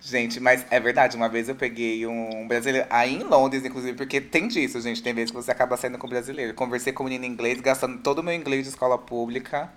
Gente, 0.00 0.38
mas 0.38 0.64
é 0.70 0.78
verdade, 0.78 1.16
uma 1.16 1.28
vez 1.28 1.48
eu 1.48 1.56
peguei 1.56 2.06
um 2.06 2.46
brasileiro, 2.46 2.86
aí 2.90 3.14
em 3.14 3.24
Londres, 3.24 3.64
inclusive, 3.64 3.96
porque 3.96 4.20
tem 4.20 4.46
disso, 4.46 4.80
gente. 4.80 5.02
Tem 5.02 5.14
vezes 5.14 5.30
que 5.30 5.36
você 5.36 5.50
acaba 5.50 5.76
saindo 5.76 5.98
com 5.98 6.08
brasileiro. 6.08 6.54
Conversei 6.54 6.92
com 6.92 7.02
o 7.02 7.06
menino 7.06 7.24
em 7.24 7.28
inglês, 7.28 7.60
gastando 7.60 7.98
todo 7.98 8.20
o 8.20 8.22
meu 8.22 8.34
inglês 8.34 8.64
de 8.64 8.68
escola 8.68 8.98
pública, 8.98 9.68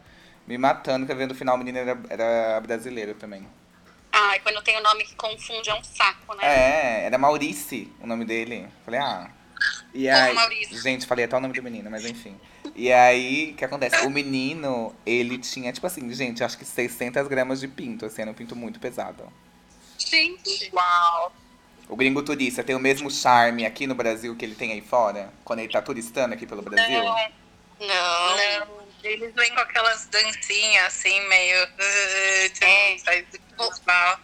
me 0.46 0.58
matando, 0.58 1.08
que 1.08 1.14
vendo 1.16 1.30
no 1.30 1.36
final 1.36 1.56
o 1.56 1.58
menino 1.58 1.80
era, 1.80 1.98
era 2.10 2.60
brasileiro 2.62 3.16
também. 3.16 3.48
Ai, 4.12 4.40
quando 4.40 4.62
tem 4.64 4.78
o 4.78 4.84
nome 4.84 5.04
que 5.06 5.16
confunde 5.16 5.70
é 5.70 5.76
um 5.76 5.84
saco, 5.84 6.36
né? 6.36 6.44
É, 6.44 7.06
era 7.06 7.18
Maurice 7.18 7.92
o 8.02 8.08
nome 8.08 8.26
dele. 8.26 8.68
Falei, 8.84 9.00
ah. 9.00 9.30
E 9.94 10.06
Porra, 10.06 10.24
aí, 10.24 10.34
Maurício. 10.34 10.82
gente, 10.82 11.06
falei 11.06 11.26
até 11.26 11.36
o 11.36 11.40
nome 11.40 11.54
do 11.54 11.62
menino, 11.64 11.90
mas 11.92 12.06
enfim. 12.06 12.40
E 12.76 12.92
aí, 12.94 13.52
o 13.52 13.56
que 13.56 13.66
acontece? 13.66 14.06
O 14.06 14.10
menino, 14.10 14.96
ele 15.06 15.38
tinha, 15.38 15.72
tipo 15.74 15.86
assim, 15.86 16.12
gente, 16.14 16.44
acho 16.44 16.58
que 16.58 16.64
600 16.66 17.28
gramas 17.28 17.60
de 17.60 17.68
pinto, 17.68 18.06
assim, 18.06 18.22
era 18.22 18.32
um 18.32 18.34
pinto 18.34 18.56
muito 18.56 18.80
pesado. 18.80 19.32
Gente, 19.98 20.72
Uau. 20.74 21.34
O 21.90 21.96
gringo 21.96 22.22
turista 22.22 22.64
tem 22.64 22.76
o 22.76 22.80
mesmo 22.80 23.10
charme 23.10 23.66
aqui 23.66 23.88
no 23.88 23.96
Brasil 23.96 24.36
que 24.36 24.46
ele 24.46 24.56
tem 24.56 24.72
aí 24.72 24.82
fora? 24.82 25.34
Quando 25.44 25.60
ele 25.60 25.72
tá 25.72 25.82
turistando 25.82 26.34
aqui 26.36 26.46
pelo 26.46 26.62
Brasil? 26.62 27.04
não. 27.04 27.40
Não, 27.80 28.79
eles 29.04 29.34
vêm 29.34 29.54
com 29.54 29.62
aquelas 29.62 30.06
dancinhas 30.08 30.86
assim, 30.88 31.28
meio. 31.28 31.68
É. 32.62 32.98
Faz 33.00 33.82
mal. 33.86 34.20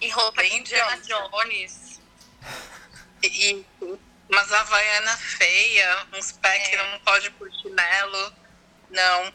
E 0.00 0.08
roupa 0.10 0.42
Bem 0.42 0.58
Indiana. 0.58 1.00
Jones. 1.02 2.00
E 3.22 3.64
umas 4.28 4.52
havaiana 4.52 5.16
feia, 5.16 6.06
uns 6.18 6.32
pés 6.32 6.68
que 6.68 6.76
É. 6.76 6.92
não 6.92 6.98
pode 7.00 7.30
por 7.32 7.50
chinelo. 7.52 8.32
Não. 8.90 9.32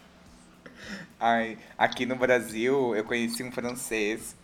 Ai, 1.19 1.57
aqui 1.77 2.05
no 2.05 2.15
Brasil 2.15 2.95
eu 2.95 3.03
conheci 3.03 3.43
um 3.43 3.51
francês 3.51 4.35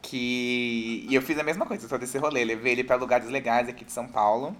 que. 0.00 1.06
E 1.08 1.14
eu 1.14 1.22
fiz 1.22 1.38
a 1.38 1.42
mesma 1.42 1.66
coisa, 1.66 1.88
todo 1.88 2.02
esse 2.02 2.16
rolê. 2.18 2.44
Levei 2.44 2.72
ele 2.72 2.84
pra 2.84 2.96
lugares 2.96 3.28
legais 3.28 3.68
aqui 3.68 3.84
de 3.84 3.92
São 3.92 4.06
Paulo. 4.08 4.56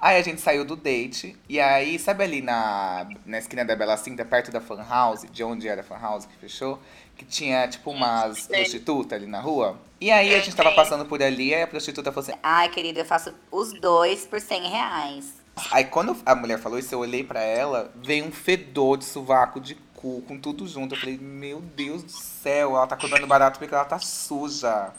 Aí 0.00 0.16
a 0.18 0.22
gente 0.22 0.40
saiu 0.40 0.64
do 0.64 0.76
date. 0.76 1.36
E 1.48 1.60
aí, 1.60 1.98
sabe 1.98 2.24
ali 2.24 2.40
na, 2.40 3.06
na 3.26 3.38
esquina 3.38 3.64
da 3.64 3.76
Bela 3.76 3.96
Cinta, 3.96 4.24
perto 4.24 4.50
da 4.50 4.60
Fan 4.60 4.82
House, 4.88 5.26
de 5.30 5.44
onde 5.44 5.68
era 5.68 5.82
a 5.82 5.84
Fan 5.84 5.98
House 5.98 6.24
que 6.24 6.36
fechou, 6.36 6.78
que 7.16 7.24
tinha 7.24 7.68
tipo 7.68 7.90
umas 7.90 8.46
prostitutas 8.46 9.18
ali 9.18 9.26
na 9.26 9.40
rua? 9.40 9.78
E 10.00 10.10
aí 10.10 10.34
a 10.34 10.38
gente 10.40 10.56
tava 10.56 10.72
passando 10.72 11.04
por 11.04 11.22
ali, 11.22 11.54
aí 11.54 11.62
a 11.62 11.66
prostituta 11.66 12.10
falou 12.10 12.28
assim: 12.28 12.38
Ai, 12.42 12.70
querida, 12.70 13.00
eu 13.00 13.04
faço 13.04 13.34
os 13.50 13.78
dois 13.78 14.24
por 14.24 14.40
100 14.40 14.70
reais. 14.70 15.34
Aí 15.70 15.84
quando 15.84 16.16
a 16.24 16.34
mulher 16.34 16.58
falou 16.58 16.78
isso, 16.78 16.94
eu 16.94 17.00
olhei 17.00 17.22
pra 17.22 17.42
ela, 17.42 17.92
veio 18.02 18.24
um 18.24 18.32
fedor 18.32 18.96
de 18.96 19.04
sovaco 19.04 19.60
de 19.60 19.74
cu, 19.94 20.22
com 20.22 20.38
tudo 20.38 20.66
junto. 20.66 20.94
Eu 20.94 20.98
falei, 20.98 21.18
meu 21.18 21.60
Deus 21.60 22.02
do 22.02 22.10
céu, 22.10 22.76
ela 22.76 22.86
tá 22.86 22.96
comendo 22.96 23.26
barato 23.26 23.58
porque 23.58 23.74
ela 23.74 23.84
tá 23.84 23.98
suja. 23.98 24.92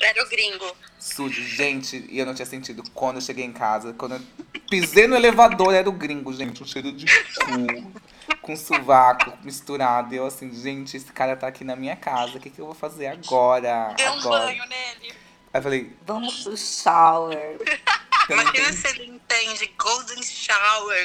Era 0.00 0.22
o 0.22 0.28
gringo. 0.28 0.76
Sujo, 0.98 1.42
gente, 1.42 2.06
e 2.10 2.18
eu 2.18 2.26
não 2.26 2.34
tinha 2.34 2.46
sentido 2.46 2.82
quando 2.92 3.16
eu 3.16 3.22
cheguei 3.22 3.44
em 3.44 3.52
casa. 3.52 3.92
Quando 3.92 4.16
eu 4.16 4.20
pisei 4.68 5.06
no 5.06 5.16
elevador, 5.16 5.72
era 5.74 5.88
o 5.88 5.92
gringo, 5.92 6.32
gente, 6.32 6.62
um 6.62 6.66
cheiro 6.66 6.92
de 6.92 7.06
cu, 7.06 7.92
com 8.42 8.56
sovaco 8.56 9.32
misturado. 9.42 10.14
E 10.14 10.18
eu 10.18 10.26
assim, 10.26 10.52
gente, 10.52 10.96
esse 10.96 11.12
cara 11.12 11.36
tá 11.36 11.46
aqui 11.46 11.64
na 11.64 11.76
minha 11.76 11.96
casa, 11.96 12.38
o 12.38 12.40
que, 12.40 12.50
que 12.50 12.60
eu 12.60 12.66
vou 12.66 12.74
fazer 12.74 13.06
agora? 13.06 13.94
Deu 13.96 14.10
um 14.12 14.18
agora? 14.18 14.46
banho 14.46 14.64
nele. 14.66 15.14
Aí 15.52 15.58
eu 15.58 15.62
falei, 15.62 15.96
Vamos 16.06 16.42
pro 16.42 16.56
shower. 16.56 17.58
eu 18.28 18.36
não 18.36 18.42
Imagina 18.42 18.72
se 18.72 18.88
ele 18.88 19.06
entende 19.06 19.70
Golden 19.78 20.22
Shower. 20.22 21.04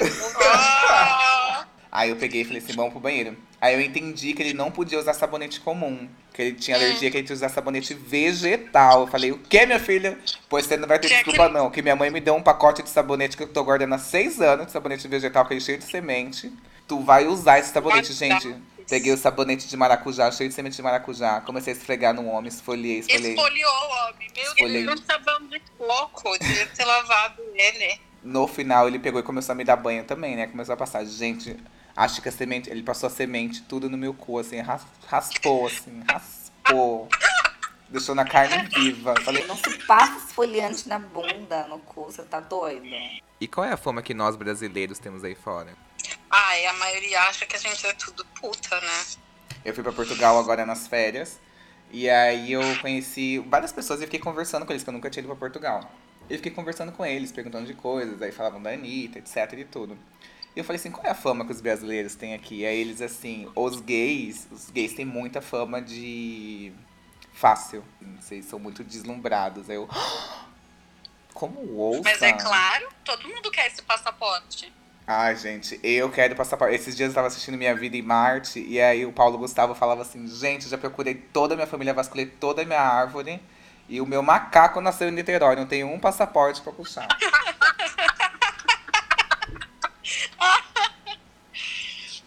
Aí 1.91 2.10
eu 2.10 2.15
peguei 2.15 2.41
e 2.41 2.45
falei 2.45 2.62
assim, 2.62 2.73
vamos 2.73 2.91
pro 2.91 2.99
banheiro. 2.99 3.38
Aí 3.60 3.75
eu 3.75 3.82
entendi 3.82 4.34
que 4.34 4.41
ele 4.41 4.54
não 4.54 4.71
podia 4.71 4.97
usar 4.97 5.13
sabonete 5.13 5.60
comum. 5.60 6.10
Que 6.34 6.41
ele 6.41 6.54
tinha 6.54 6.78
alergia, 6.78 7.12
que 7.12 7.17
ele 7.17 7.24
tinha 7.26 7.26
que 7.26 7.34
usar 7.34 7.50
sabonete 7.50 7.94
vegetal. 7.94 9.02
Eu 9.02 9.08
falei, 9.08 9.32
o 9.32 9.38
que, 9.38 9.65
minha 9.65 9.80
filha? 9.80 10.17
Pois 10.48 10.65
você 10.65 10.78
não 10.78 10.88
vai 10.88 10.98
ter 10.98 11.10
desculpa, 11.10 11.50
não. 11.50 11.70
Que 11.70 11.82
minha 11.82 11.96
mãe 11.96 12.10
me 12.10 12.22
deu 12.22 12.36
um 12.36 12.41
pacote 12.41 12.82
de 12.82 12.89
sabonete 12.89 13.36
que 13.36 13.44
eu 13.44 13.48
tô 13.48 13.63
guardando 13.63 13.94
há 13.94 13.98
seis 13.98 14.39
anos, 14.39 14.67
de 14.67 14.72
sabonete 14.72 15.08
vegetal, 15.08 15.46
que 15.46 15.54
é 15.54 15.60
cheio 15.60 15.78
de 15.78 15.86
semente. 15.86 16.52
Tu 16.88 17.00
vai 17.02 17.28
usar 17.28 17.60
esse 17.60 17.72
sabonete, 17.72 18.13
gente. 18.13 18.56
Peguei 18.89 19.13
o 19.13 19.17
sabonete 19.17 19.70
de 19.70 19.78
maracujá, 19.78 20.30
cheio 20.32 20.50
de 20.50 20.56
semente 20.56 20.76
de 20.76 20.82
maracujá. 20.82 21.39
Comecei 21.41 21.74
a 21.74 21.76
esfregar 21.78 22.13
no 22.13 22.28
homem, 22.28 22.50
esfoliei, 22.50 23.00
esfoliei. 23.00 23.34
Esfoliou 23.34 23.72
o 23.72 24.10
homem. 24.10 24.28
Meu 24.36 24.44
Esfoliei. 24.44 24.86
Deus. 24.86 25.00
Um 25.00 25.04
sabão 25.06 25.48
de 25.48 25.62
coco, 25.78 26.38
devia 26.39 26.65
ter 26.65 26.84
lavado 26.84 27.41
ele. 27.56 28.00
No 28.22 28.48
final, 28.48 28.88
ele 28.88 29.00
pegou 29.00 29.20
e 29.20 29.24
começou 29.24 29.54
a 29.54 29.56
me 29.56 29.63
dar 29.63 29.78
banho 29.78 30.04
também, 30.04 30.36
né? 30.36 30.48
Começou 30.48 30.74
a 30.74 30.78
passar. 30.78 31.06
Gente, 31.06 31.56
acho 31.95 32.21
que 32.21 32.30
a 32.30 32.32
semente. 32.32 32.69
Ele 32.69 32.84
passou 32.84 33.08
a 33.08 33.10
semente 33.10 33.62
tudo 33.63 33.89
no 33.89 33.97
meu 33.97 34.13
cu, 34.13 34.39
assim, 34.39 34.60
ras- 34.60 34.86
raspou, 35.08 35.67
assim, 35.67 36.04
raspou. 36.10 37.08
Deixou 37.89 38.15
na 38.15 38.23
carne 38.25 38.67
viva. 38.69 39.13
Falei, 39.23 39.45
Não 39.45 39.58
se 39.58 39.77
passa 39.86 40.17
esfoliante 40.27 40.88
na 40.88 40.97
bunda, 40.97 41.67
no 41.67 41.80
cu, 41.80 42.06
você 42.06 42.23
tá 42.23 42.39
doido? 42.39 42.86
E 43.39 43.47
qual 43.47 43.65
é 43.65 43.73
a 43.73 43.77
fama 43.77 44.01
que 44.01 44.13
nós 44.13 44.36
brasileiros 44.36 44.97
temos 44.99 45.23
aí 45.23 45.36
fora? 45.36 45.75
Ai, 46.30 46.65
a 46.67 46.73
maioria 46.73 47.21
acha 47.23 47.45
que 47.45 47.56
a 47.56 47.60
gente 47.60 47.86
é 47.86 47.93
tudo 47.93 48.25
puta, 48.39 48.80
né? 48.80 49.04
Eu 49.65 49.73
fui 49.73 49.84
pra 49.84 49.91
Portugal 49.91 50.39
agora 50.39 50.65
nas 50.65 50.88
férias. 50.88 51.39
E 51.91 52.10
aí 52.10 52.54
eu 52.54 52.62
conheci 52.80 53.39
várias 53.39 53.73
pessoas 53.73 53.99
e 54.01 54.06
fiquei 54.06 54.19
conversando 54.19 54.65
com 54.65 54.71
eles, 54.71 54.82
que 54.84 54.89
eu 54.89 54.93
nunca 54.93 55.10
tinha 55.10 55.21
ido 55.21 55.27
pra 55.27 55.36
Portugal. 55.36 55.91
Eu 56.30 56.38
fiquei 56.38 56.51
conversando 56.54 56.93
com 56.93 57.06
eles, 57.06 57.34
perguntando 57.34 57.65
de 57.67 57.73
coisas, 57.73 58.21
aí 58.21 58.32
falavam 58.32 58.62
da 58.62 58.69
Anitta, 58.69 59.19
etc 59.19 59.51
e 59.60 59.65
tudo. 59.65 59.97
E 60.56 60.60
eu 60.60 60.64
falei 60.66 60.80
assim, 60.80 60.92
qual 60.92 61.06
é 61.06 61.10
a 61.10 61.16
fama 61.16 61.46
que 61.46 61.52
os 61.52 61.62
brasileiros 61.62 62.16
têm 62.16 62.34
aqui? 62.34 62.60
E 62.60 62.66
aí 62.66 62.78
eles 62.78 63.02
assim, 63.02 63.50
os 63.56 63.80
gays, 63.80 64.48
os 64.52 64.70
gays 64.70 64.94
têm 64.94 65.06
muita 65.06 65.42
fama 65.42 65.82
de 65.82 66.74
fácil. 67.34 67.84
Vocês 68.20 68.46
são 68.46 68.60
muito 68.60 68.84
deslumbrados. 68.84 69.70
Aí 69.70 69.78
eu. 69.78 69.90
Como 71.34 71.76
ouça? 71.78 72.02
Mas 72.04 72.22
é 72.22 72.34
claro, 72.34 72.90
todo 73.06 73.28
mundo 73.28 73.50
quer 73.50 73.68
esse 73.68 73.82
passaporte. 73.82 74.72
Ai, 75.08 75.36
gente, 75.36 75.80
eu 75.82 76.10
quero 76.12 76.36
passaporte. 76.36 76.76
Esses 76.76 76.96
dias 76.96 77.10
eu 77.10 77.16
tava 77.16 77.28
assistindo 77.28 77.58
Minha 77.58 77.76
Vida 77.76 77.98
em 77.98 78.02
Marte 78.02 78.60
e 78.60 78.80
aí 78.80 79.06
o 79.06 79.12
Paulo 79.12 79.38
Gustavo 79.38 79.74
falava 79.74 80.02
assim: 80.02 80.28
gente, 80.28 80.70
já 80.70 80.78
procurei 80.78 81.16
toda 81.16 81.54
a 81.54 81.58
minha 81.58 81.68
família, 81.68 81.94
vasculhei 81.94 82.26
toda 82.26 82.62
a 82.62 82.66
minha 82.66 82.82
árvore 82.82 83.42
e 83.90 84.00
o 84.00 84.06
meu 84.06 84.22
macaco 84.22 84.80
nasceu 84.80 85.10
em 85.10 85.12
Niterói, 85.12 85.56
não 85.56 85.66
tenho 85.66 85.92
um 85.92 86.00
passaporte 86.00 86.62
pra 86.62 86.72
puxar. 86.72 87.08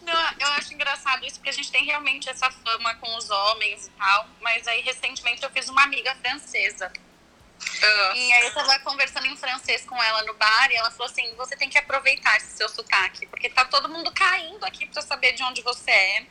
Não, 0.03 0.31
eu 0.39 0.47
acho 0.53 0.73
engraçado 1.05 1.27
isso, 1.27 1.37
porque 1.37 1.51
a 1.51 1.53
gente 1.53 1.71
tem 1.71 1.85
realmente 1.85 2.29
essa 2.29 2.51
fama 2.51 2.95
com 2.97 3.17
os 3.17 3.29
homens 3.31 3.87
e 3.87 3.91
tal. 3.91 4.29
Mas 4.41 4.67
aí, 4.67 4.81
recentemente, 4.81 5.43
eu 5.43 5.51
fiz 5.51 5.69
uma 5.69 5.83
amiga 5.83 6.15
francesa. 6.17 6.91
Ah, 7.83 8.13
E 8.15 8.33
aí, 8.33 8.47
eu 8.47 8.55
tava 8.55 8.79
conversando 8.81 9.27
em 9.27 9.37
francês 9.37 9.85
com 9.85 10.03
ela 10.03 10.23
no 10.25 10.35
bar 10.35 10.71
e 10.71 10.77
ela 10.77 10.91
falou 10.91 11.07
assim: 11.07 11.35
você 11.37 11.57
tem 11.57 11.69
que 11.69 11.79
aproveitar 11.79 12.37
esse 12.37 12.57
seu 12.57 12.69
sotaque, 12.69 13.27
porque 13.27 13.49
tá 13.51 13.65
todo 13.67 13.89
mundo 13.89 14.11
caindo 14.13 14.65
aqui 14.65 14.87
pra 14.87 15.03
saber 15.03 15.33
de 15.33 15.43
onde 15.43 15.63
você 15.63 15.91
é. 15.91 16.27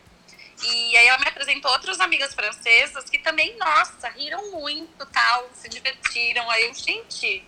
E 0.63 0.97
aí, 0.97 1.07
ela 1.07 1.19
me 1.19 1.27
apresentou 1.27 1.71
outras 1.71 1.99
amigas 1.99 2.33
francesas 2.33 3.09
que 3.09 3.19
também, 3.19 3.57
nossa, 3.57 4.09
riram 4.09 4.51
muito 4.51 5.05
tal, 5.07 5.49
se 5.53 5.67
divertiram. 5.69 6.49
Aí 6.49 6.65
eu, 6.65 6.73
gente, 6.73 7.45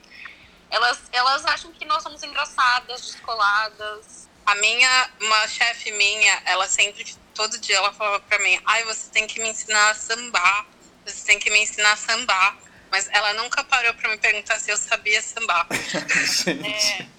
elas, 0.70 1.04
elas 1.12 1.46
acham 1.46 1.72
que 1.72 1.86
nós 1.86 2.02
somos 2.02 2.22
engraçadas, 2.24 3.02
descoladas. 3.02 4.25
A 4.46 4.56
minha, 4.56 5.10
uma 5.22 5.48
chefe 5.48 5.92
minha, 5.92 6.42
ela 6.46 6.68
sempre, 6.68 7.16
todo 7.34 7.58
dia 7.58 7.78
ela 7.78 7.92
falava 7.94 8.20
pra 8.20 8.38
mim, 8.40 8.60
ai, 8.66 8.84
você 8.84 9.10
tem 9.10 9.26
que 9.26 9.40
me 9.40 9.50
ensinar 9.50 9.90
a 9.90 9.96
sambar, 9.96 10.66
você 11.04 11.26
tem 11.26 11.40
que 11.40 11.50
me 11.50 11.60
ensinar 11.60 11.94
a 11.94 11.98
sambar. 11.98 12.58
Mas 12.92 13.10
ela 13.12 13.34
nunca 13.34 13.64
parou 13.64 13.94
pra 13.96 14.10
me 14.10 14.18
perguntar 14.18 14.60
se 14.60 14.72
eu 14.72 14.78
sabia 14.78 15.22
sambar. 15.22 15.68
gente. 15.74 17.10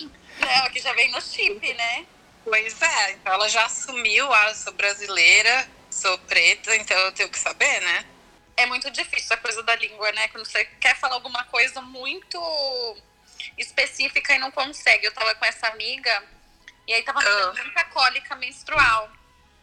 É, 0.40 0.58
ela 0.58 0.70
que 0.70 0.80
já 0.80 0.92
vem 0.92 1.10
no 1.10 1.20
chip, 1.20 1.74
né? 1.74 2.06
Pois 2.44 2.80
é, 2.80 3.12
então 3.12 3.32
ela 3.32 3.48
já 3.48 3.64
assumiu, 3.64 4.32
ah, 4.32 4.48
eu 4.48 4.54
sou 4.54 4.72
brasileira, 4.72 5.68
sou 5.90 6.16
preta, 6.20 6.74
então 6.76 6.96
eu 6.96 7.12
tenho 7.12 7.28
que 7.28 7.38
saber, 7.38 7.80
né? 7.80 8.06
É 8.56 8.64
muito 8.66 8.90
difícil 8.90 9.34
a 9.34 9.36
coisa 9.36 9.62
da 9.64 9.74
língua, 9.74 10.10
né? 10.12 10.28
Quando 10.28 10.46
você 10.46 10.64
quer 10.80 10.96
falar 10.96 11.14
alguma 11.14 11.44
coisa 11.44 11.82
muito 11.82 12.96
específica 13.58 14.34
e 14.34 14.38
não 14.38 14.50
consegue. 14.50 15.06
Eu 15.06 15.12
tava 15.12 15.34
com 15.34 15.44
essa 15.44 15.66
amiga 15.66 16.22
e 16.86 16.94
aí 16.94 17.02
tava 17.02 17.18
me 17.20 17.24
dando 17.24 17.58
Ah. 17.58 17.62
muita 17.64 17.84
cólica 17.84 18.36
menstrual. 18.36 19.10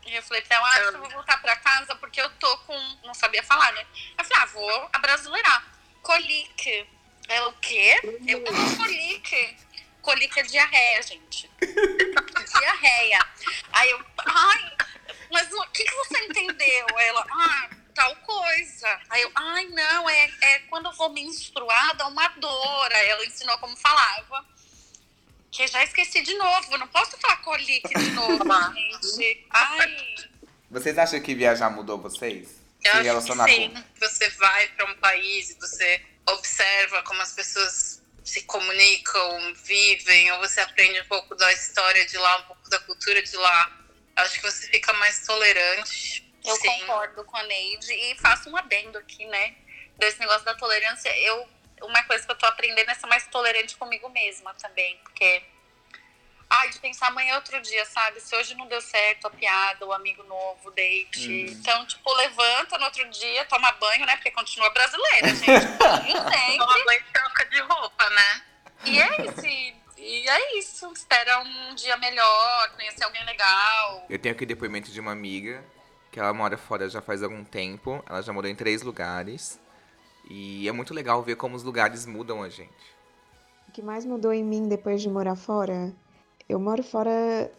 E 0.05 0.15
eu 0.15 0.23
falei 0.23 0.41
pra 0.41 0.57
ela, 0.57 0.65
ah, 0.67 0.69
acho 0.71 0.79
que 0.81 0.88
eu 0.88 0.95
Ah. 0.95 0.99
vou 0.99 1.09
voltar 1.12 1.41
pra 1.41 1.55
casa 1.55 1.95
porque 1.95 2.19
eu 2.21 2.29
tô 2.31 2.57
com. 2.59 2.77
Não 3.03 3.13
sabia 3.13 3.41
falar, 3.43 3.71
né? 3.73 3.86
Eu 4.17 4.25
falei, 4.25 4.43
ah, 4.43 4.45
vou 4.47 4.89
abrasileirar. 4.93 5.65
Colique. 6.01 6.88
Ela, 7.29 7.47
o 7.47 7.53
quê? 7.53 7.99
Eu, 8.27 8.39
não, 8.41 8.75
colique. 8.75 9.57
Colique 10.01 10.39
é 10.41 10.43
diarreia, 10.43 11.01
gente. 11.01 11.49
diarreia. 12.59 13.19
Aí 13.71 13.89
eu, 13.89 14.05
ai, 14.25 14.75
mas 15.31 15.51
o 15.53 15.65
que, 15.67 15.83
que 15.86 15.91
você 15.95 16.25
entendeu? 16.25 16.86
Ela, 16.99 17.25
ah, 17.31 17.69
tal 17.95 18.13
coisa. 18.17 18.99
Aí 19.09 19.21
eu, 19.21 19.31
ai, 19.36 19.65
não, 19.67 20.09
é, 20.09 20.25
é 20.41 20.59
quando 20.69 20.88
eu 20.88 20.91
vou 20.93 21.09
menstruar, 21.12 21.95
dá 21.95 22.07
uma 22.07 22.27
dor. 22.29 22.93
Aí 22.93 23.07
ela 23.07 23.25
ensinou 23.25 23.57
como 23.59 23.77
falava. 23.77 24.45
Que 25.53 25.67
já 25.67 25.83
esqueci 25.83 26.23
de 26.23 26.33
novo, 26.35 26.77
não 26.79 26.87
posso 26.87 27.15
falar 27.19 27.37
colique 27.37 27.93
de 27.93 28.09
novo, 28.11 28.43
gente. 29.15 29.45
Ai, 29.51 30.15
Vocês 30.69 30.97
acham 30.97 31.21
que 31.21 31.35
viajar 31.35 31.69
mudou 31.69 31.99
vocês? 31.99 32.59
Eu 32.83 33.03
Se 33.03 33.09
acho 33.09 33.33
que 33.45 33.51
sim. 33.51 33.69
com. 33.69 33.83
Você 33.99 34.29
vai 34.31 34.67
para 34.69 34.91
um 34.91 34.95
país 34.95 35.51
e 35.51 35.59
você 35.59 36.01
observa 36.27 37.03
como 37.03 37.21
as 37.21 37.33
pessoas 37.33 38.01
se 38.23 38.41
comunicam, 38.43 39.53
vivem, 39.63 40.31
ou 40.31 40.39
você 40.39 40.59
aprende 40.59 40.99
um 41.01 41.05
pouco 41.05 41.35
da 41.35 41.53
história 41.53 42.03
de 42.07 42.17
lá, 42.17 42.37
um 42.39 42.43
pouco 42.43 42.69
da 42.69 42.79
cultura 42.79 43.21
de 43.21 43.35
lá. 43.35 43.79
Acho 44.15 44.35
que 44.35 44.41
você 44.41 44.67
fica 44.67 44.91
mais 44.93 45.23
tolerante. 45.25 46.33
eu 46.43 46.55
sim. 46.55 46.67
concordo 46.79 47.23
com 47.25 47.37
a 47.37 47.43
Neide 47.43 47.93
e 47.93 48.15
faço 48.15 48.49
um 48.49 48.57
adendo 48.57 48.97
aqui, 48.97 49.23
né? 49.25 49.55
Desse 49.99 50.19
negócio 50.19 50.45
da 50.45 50.55
tolerância. 50.55 51.15
Eu, 51.19 51.47
uma 51.83 52.03
coisa 52.03 52.25
que 52.25 52.31
eu 52.31 52.37
tô 52.37 52.45
aprendendo 52.45 52.89
é 52.89 52.95
ser 52.95 53.07
mais 53.07 53.27
tolerante 53.27 53.75
comigo 53.77 54.09
mesma 54.09 54.53
também, 54.55 54.97
porque 55.03 55.43
ai, 56.49 56.69
de 56.69 56.79
pensar 56.79 57.07
amanhã 57.07 57.33
é 57.33 57.35
outro 57.35 57.59
dia, 57.61 57.83
sabe? 57.85 58.19
Se 58.21 58.35
hoje 58.35 58.55
não 58.55 58.67
deu 58.67 58.79
certo 58.79 59.25
a 59.27 59.29
piada, 59.29 59.85
o 59.85 59.93
amigo 59.93 60.23
novo, 60.23 60.69
o 60.69 60.71
date. 60.71 61.27
Uhum. 61.27 61.45
Então, 61.51 61.85
tipo, 61.85 62.13
levanta 62.13 62.77
no 62.77 62.85
outro 62.85 63.09
dia, 63.09 63.45
toma 63.45 63.71
banho, 63.73 64.05
né? 64.05 64.15
Porque 64.15 64.31
continua 64.31 64.69
brasileira, 64.69 65.29
gente. 65.29 65.65
Banho 65.77 66.17
sempre. 66.29 66.57
Toma 66.57 66.85
banho 66.85 66.99
e 66.99 67.11
troca 67.11 67.45
de 67.45 67.59
roupa, 67.59 68.09
né? 68.09 68.43
E 68.85 69.01
é 69.01 69.25
isso. 69.25 69.45
E, 69.45 69.75
e 69.97 70.29
é 70.29 70.57
isso. 70.59 70.91
Espera 70.93 71.39
um 71.39 71.75
dia 71.75 71.97
melhor, 71.97 72.69
conhecer 72.75 73.03
alguém 73.03 73.23
legal. 73.25 74.05
Eu 74.09 74.19
tenho 74.19 74.35
aqui 74.35 74.45
depoimento 74.45 74.91
de 74.91 74.99
uma 74.99 75.11
amiga 75.11 75.63
que 76.11 76.19
ela 76.19 76.33
mora 76.33 76.57
fora 76.57 76.87
já 76.87 77.01
faz 77.01 77.23
algum 77.23 77.43
tempo. 77.43 78.03
Ela 78.07 78.21
já 78.21 78.31
morou 78.31 78.49
em 78.49 78.55
três 78.55 78.83
lugares. 78.83 79.59
E 80.29 80.67
é 80.67 80.71
muito 80.71 80.93
legal 80.93 81.21
ver 81.21 81.36
como 81.36 81.55
os 81.55 81.63
lugares 81.63 82.05
mudam 82.05 82.41
a 82.41 82.49
gente. 82.49 82.71
O 83.67 83.71
que 83.71 83.81
mais 83.81 84.05
mudou 84.05 84.31
em 84.31 84.43
mim 84.43 84.67
depois 84.67 85.01
de 85.01 85.09
morar 85.09 85.36
fora? 85.36 85.93
Eu 86.47 86.59
moro 86.59 86.83
fora 86.83 87.51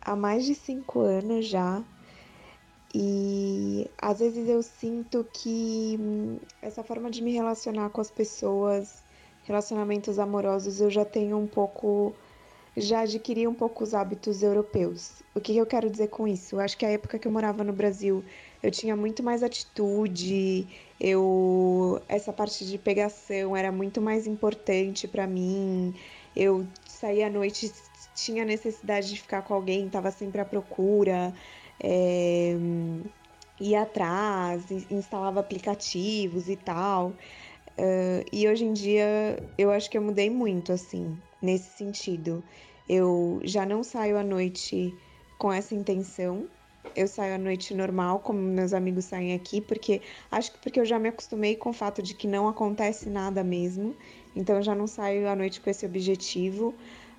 há 0.00 0.16
mais 0.16 0.44
de 0.44 0.54
cinco 0.54 1.00
anos 1.00 1.46
já. 1.46 1.82
E 2.94 3.88
às 4.00 4.18
vezes 4.18 4.48
eu 4.48 4.62
sinto 4.62 5.24
que 5.32 5.96
hum, 6.00 6.38
essa 6.60 6.82
forma 6.82 7.10
de 7.10 7.22
me 7.22 7.32
relacionar 7.32 7.90
com 7.90 8.00
as 8.00 8.10
pessoas, 8.10 9.04
relacionamentos 9.44 10.18
amorosos, 10.18 10.80
eu 10.80 10.90
já 10.90 11.04
tenho 11.04 11.38
um 11.38 11.46
pouco. 11.46 12.14
Já 12.76 13.00
adquiri 13.00 13.46
um 13.46 13.54
pouco 13.54 13.82
os 13.82 13.94
hábitos 13.94 14.42
europeus. 14.42 15.22
O 15.34 15.40
que 15.40 15.56
eu 15.56 15.66
quero 15.66 15.90
dizer 15.90 16.08
com 16.08 16.26
isso? 16.26 16.56
Eu 16.56 16.60
acho 16.60 16.78
que 16.78 16.86
a 16.86 16.90
época 16.90 17.18
que 17.18 17.26
eu 17.26 17.32
morava 17.32 17.64
no 17.64 17.72
Brasil, 17.72 18.24
eu 18.62 18.70
tinha 18.70 18.94
muito 18.96 19.22
mais 19.22 19.42
atitude, 19.42 20.68
eu 21.00 22.00
essa 22.08 22.32
parte 22.32 22.64
de 22.66 22.78
pegação 22.78 23.56
era 23.56 23.72
muito 23.72 24.00
mais 24.02 24.26
importante 24.26 25.08
pra 25.08 25.26
mim. 25.26 25.94
Eu 26.36 26.68
saía 26.86 27.26
à 27.28 27.30
noite, 27.30 27.72
tinha 28.14 28.44
necessidade 28.44 29.08
de 29.08 29.20
ficar 29.20 29.42
com 29.42 29.54
alguém, 29.54 29.88
tava 29.90 30.10
sempre 30.10 30.40
à 30.40 30.44
procura, 30.44 31.34
é, 31.82 32.54
ia 33.60 33.82
atrás, 33.82 34.70
in- 34.70 34.86
instalava 34.90 35.40
aplicativos 35.40 36.48
e 36.48 36.56
tal. 36.56 37.16
Ah, 37.78 38.24
e 38.32 38.48
hoje 38.48 38.64
em 38.64 38.72
dia 38.72 39.42
eu 39.58 39.70
acho 39.70 39.90
que 39.90 39.98
eu 39.98 40.02
mudei 40.02 40.30
muito, 40.30 40.72
assim, 40.72 41.22
nesse 41.40 41.70
sentido. 41.76 42.44
Eu 42.88 43.40
já 43.44 43.64
não 43.66 43.82
saio 43.82 44.18
à 44.18 44.24
noite 44.24 44.98
com 45.38 45.52
essa 45.52 45.74
intenção. 45.74 46.48
Eu 46.94 47.06
saio 47.06 47.34
à 47.34 47.38
noite 47.38 47.74
normal, 47.74 48.20
como 48.20 48.38
meus 48.40 48.72
amigos 48.72 49.04
saem 49.04 49.34
aqui, 49.34 49.60
porque 49.60 50.02
acho 50.30 50.52
que 50.52 50.58
porque 50.58 50.80
eu 50.80 50.84
já 50.84 50.98
me 50.98 51.08
acostumei 51.08 51.54
com 51.56 51.70
o 51.70 51.72
fato 51.72 52.02
de 52.02 52.14
que 52.14 52.26
não 52.26 52.48
acontece 52.48 53.08
nada 53.10 53.44
mesmo. 53.44 53.96
Então 54.34 54.56
eu 54.56 54.62
já 54.62 54.74
não 54.74 54.86
saio 54.86 55.28
à 55.28 55.36
noite 55.36 55.60
com 55.60 55.70
esse 55.70 55.86
objetivo. 55.86 56.74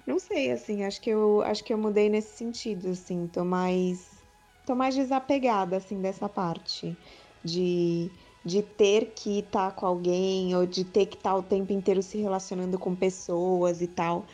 Não 0.06 0.20
sei, 0.20 0.52
assim, 0.52 0.84
acho 0.84 1.00
que 1.02 1.10
eu 1.10 1.42
acho 1.44 1.64
que 1.64 1.74
eu 1.74 1.78
mudei 1.78 2.10
nesse 2.10 2.36
sentido, 2.38 2.90
assim, 2.90 3.28
tô 3.28 3.46
mais 3.46 4.22
tô 4.66 4.76
mais 4.76 4.96
desapegada 4.96 5.78
assim 5.78 6.02
dessa 6.02 6.30
parte 6.30 6.98
de 7.44 8.12
de 8.44 8.64
ter 8.64 9.14
que 9.16 9.40
estar 9.40 9.72
com 9.76 9.86
alguém 9.86 10.56
ou 10.56 10.66
de 10.66 10.84
ter 10.84 11.06
que 11.06 11.16
estar 11.16 11.36
o 11.36 11.44
tempo 11.44 11.72
inteiro 11.74 12.02
se 12.02 12.18
relacionando 12.18 12.80
com 12.80 12.96
pessoas 12.96 13.82
e 13.82 13.88
tal. 13.88 14.26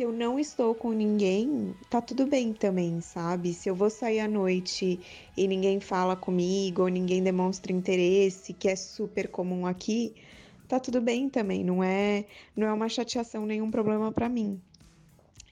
Se 0.00 0.04
eu 0.04 0.12
não 0.12 0.38
estou 0.38 0.74
com 0.74 0.92
ninguém, 0.92 1.74
tá 1.90 2.00
tudo 2.00 2.26
bem 2.26 2.54
também, 2.54 3.02
sabe? 3.02 3.52
Se 3.52 3.68
eu 3.68 3.74
vou 3.74 3.90
sair 3.90 4.20
à 4.20 4.26
noite 4.26 4.98
e 5.36 5.46
ninguém 5.46 5.78
fala 5.78 6.16
comigo 6.16 6.84
ou 6.84 6.88
ninguém 6.88 7.22
demonstra 7.22 7.70
interesse, 7.70 8.54
que 8.54 8.66
é 8.66 8.74
super 8.76 9.28
comum 9.28 9.66
aqui, 9.66 10.14
tá 10.66 10.80
tudo 10.80 11.02
bem 11.02 11.28
também, 11.28 11.62
não 11.62 11.84
é, 11.84 12.24
não 12.56 12.66
é 12.66 12.72
uma 12.72 12.88
chateação, 12.88 13.44
nenhum 13.44 13.70
problema 13.70 14.10
pra 14.10 14.26
mim. 14.26 14.58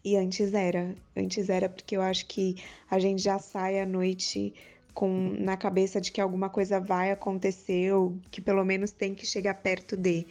E 0.03 0.17
antes 0.17 0.55
era, 0.55 0.97
antes 1.15 1.51
era 1.51 1.69
porque 1.69 1.95
eu 1.95 2.01
acho 2.01 2.25
que 2.25 2.57
a 2.91 2.99
gente 2.99 3.21
já 3.21 3.39
sai 3.39 3.79
à 3.79 3.85
noite 3.85 4.55
com 4.95 5.37
na 5.39 5.59
cabeça 5.59 6.01
de 6.01 6.11
que 6.11 6.23
alguma 6.23 6.49
coisa 6.49 6.81
vai 6.81 7.11
acontecer 7.11 7.93
ou 7.93 8.17
que 8.31 8.41
pelo 8.41 8.65
menos 8.65 8.93
tem 8.93 9.15
que 9.15 9.27
chegar 9.27 9.61
perto 9.61 9.95
de. 9.95 10.27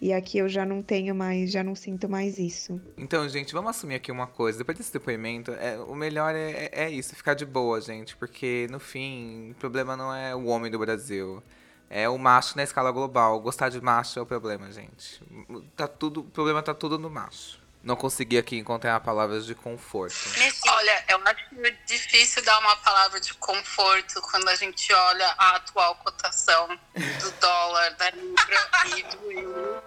E 0.00 0.12
aqui 0.12 0.38
eu 0.38 0.48
já 0.48 0.66
não 0.66 0.82
tenho 0.82 1.14
mais, 1.14 1.50
já 1.50 1.64
não 1.64 1.74
sinto 1.74 2.08
mais 2.08 2.38
isso. 2.38 2.80
Então, 2.98 3.26
gente, 3.28 3.52
vamos 3.54 3.70
assumir 3.70 3.94
aqui 3.94 4.12
uma 4.12 4.26
coisa. 4.26 4.58
Depois 4.58 4.76
desse 4.76 4.92
depoimento, 4.92 5.52
é, 5.52 5.78
o 5.78 5.94
melhor 5.94 6.34
é, 6.34 6.68
é 6.70 6.90
isso, 6.90 7.16
ficar 7.16 7.34
de 7.34 7.46
boa, 7.46 7.80
gente. 7.80 8.14
Porque, 8.16 8.66
no 8.70 8.78
fim, 8.78 9.52
o 9.52 9.54
problema 9.54 9.96
não 9.96 10.14
é 10.14 10.34
o 10.34 10.46
homem 10.46 10.70
do 10.70 10.78
Brasil. 10.78 11.42
É 11.88 12.08
o 12.08 12.18
macho 12.18 12.56
na 12.56 12.62
escala 12.62 12.90
global. 12.90 13.40
Gostar 13.40 13.70
de 13.70 13.80
macho 13.80 14.18
é 14.18 14.22
o 14.22 14.26
problema, 14.26 14.70
gente. 14.70 15.22
Tá 15.74 15.88
tudo, 15.88 16.20
o 16.20 16.24
problema 16.24 16.62
tá 16.62 16.74
tudo 16.74 16.98
no 16.98 17.08
macho. 17.08 17.65
Não 17.86 17.94
consegui 17.94 18.36
aqui 18.36 18.58
encontrar 18.58 18.98
palavras 18.98 19.46
de 19.46 19.54
conforto. 19.54 20.16
Olha, 20.70 21.04
eu 21.08 21.20
acho 21.24 21.76
difícil 21.86 22.42
dar 22.42 22.58
uma 22.58 22.74
palavra 22.78 23.20
de 23.20 23.32
conforto 23.34 24.20
quando 24.22 24.48
a 24.48 24.56
gente 24.56 24.92
olha 24.92 25.34
a 25.38 25.54
atual 25.54 25.94
cotação 25.94 26.66
do 26.66 27.30
dólar, 27.40 27.90
da 27.90 28.10
libra 28.10 28.68
e 28.96 29.02
do 29.04 29.30
euro. 29.30 29.82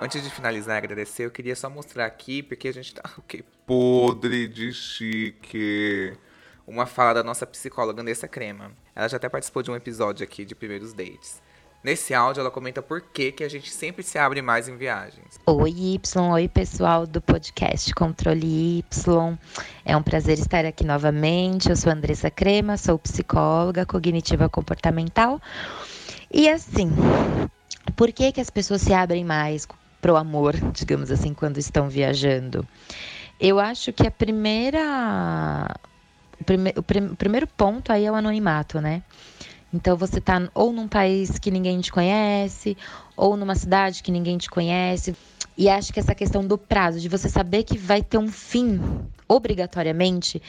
Antes 0.00 0.24
de 0.24 0.30
finalizar 0.30 0.74
e 0.74 0.78
agradecer, 0.78 1.24
eu 1.24 1.30
queria 1.30 1.54
só 1.54 1.70
mostrar 1.70 2.04
aqui, 2.04 2.42
porque 2.42 2.66
a 2.66 2.72
gente 2.72 2.92
tá. 2.96 3.08
O 3.16 3.22
quê? 3.22 3.44
Podre 3.64 4.48
de 4.48 4.72
chique. 4.72 6.18
Uma 6.66 6.84
fala 6.86 7.14
da 7.14 7.22
nossa 7.22 7.46
psicóloga 7.46 8.02
Andressa 8.02 8.26
Crema. 8.26 8.72
Ela 8.94 9.08
já 9.08 9.16
até 9.16 9.28
participou 9.28 9.62
de 9.62 9.70
um 9.70 9.76
episódio 9.76 10.24
aqui 10.24 10.44
de 10.44 10.54
primeiros 10.54 10.92
dates. 10.92 11.40
Nesse 11.84 12.12
áudio, 12.12 12.40
ela 12.40 12.50
comenta 12.50 12.82
por 12.82 13.00
que, 13.00 13.30
que 13.30 13.44
a 13.44 13.48
gente 13.48 13.70
sempre 13.70 14.02
se 14.02 14.18
abre 14.18 14.42
mais 14.42 14.68
em 14.68 14.76
viagens. 14.76 15.38
Oi, 15.46 15.70
Y. 15.70 16.32
Oi, 16.32 16.48
pessoal 16.48 17.06
do 17.06 17.20
podcast 17.20 17.94
Controle 17.94 18.78
Y. 18.80 19.38
É 19.84 19.96
um 19.96 20.02
prazer 20.02 20.36
estar 20.36 20.64
aqui 20.64 20.84
novamente. 20.84 21.70
Eu 21.70 21.76
sou 21.76 21.92
Andressa 21.92 22.28
Crema, 22.28 22.76
sou 22.76 22.98
psicóloga 22.98 23.86
cognitiva 23.86 24.48
comportamental. 24.48 25.40
E 26.32 26.48
assim, 26.48 26.90
por 27.94 28.10
que, 28.10 28.32
que 28.32 28.40
as 28.40 28.50
pessoas 28.50 28.82
se 28.82 28.92
abrem 28.92 29.24
mais 29.24 29.68
pro 30.00 30.16
amor, 30.16 30.56
digamos 30.72 31.12
assim, 31.12 31.32
quando 31.32 31.58
estão 31.58 31.88
viajando? 31.88 32.66
Eu 33.38 33.60
acho 33.60 33.92
que 33.92 34.06
a 34.06 34.10
primeira. 34.10 35.76
O, 36.40 36.44
prime, 36.44 36.72
o, 36.76 36.80
o 37.12 37.16
primeiro 37.16 37.46
ponto 37.46 37.92
aí 37.92 38.04
é 38.04 38.10
o 38.10 38.14
anonimato, 38.14 38.80
né? 38.80 39.02
Então 39.72 39.96
você 39.96 40.20
tá 40.20 40.48
ou 40.54 40.72
num 40.72 40.88
país 40.88 41.38
que 41.38 41.50
ninguém 41.50 41.80
te 41.80 41.90
conhece, 41.90 42.76
ou 43.16 43.36
numa 43.36 43.54
cidade 43.54 44.02
que 44.02 44.12
ninguém 44.12 44.38
te 44.38 44.48
conhece. 44.48 45.14
E 45.56 45.68
acho 45.68 45.92
que 45.92 46.00
essa 46.00 46.14
questão 46.14 46.46
do 46.46 46.56
prazo, 46.56 47.00
de 47.00 47.08
você 47.08 47.28
saber 47.28 47.64
que 47.64 47.76
vai 47.78 48.02
ter 48.02 48.18
um 48.18 48.28
fim, 48.28 48.80
obrigatoriamente, 49.28 50.40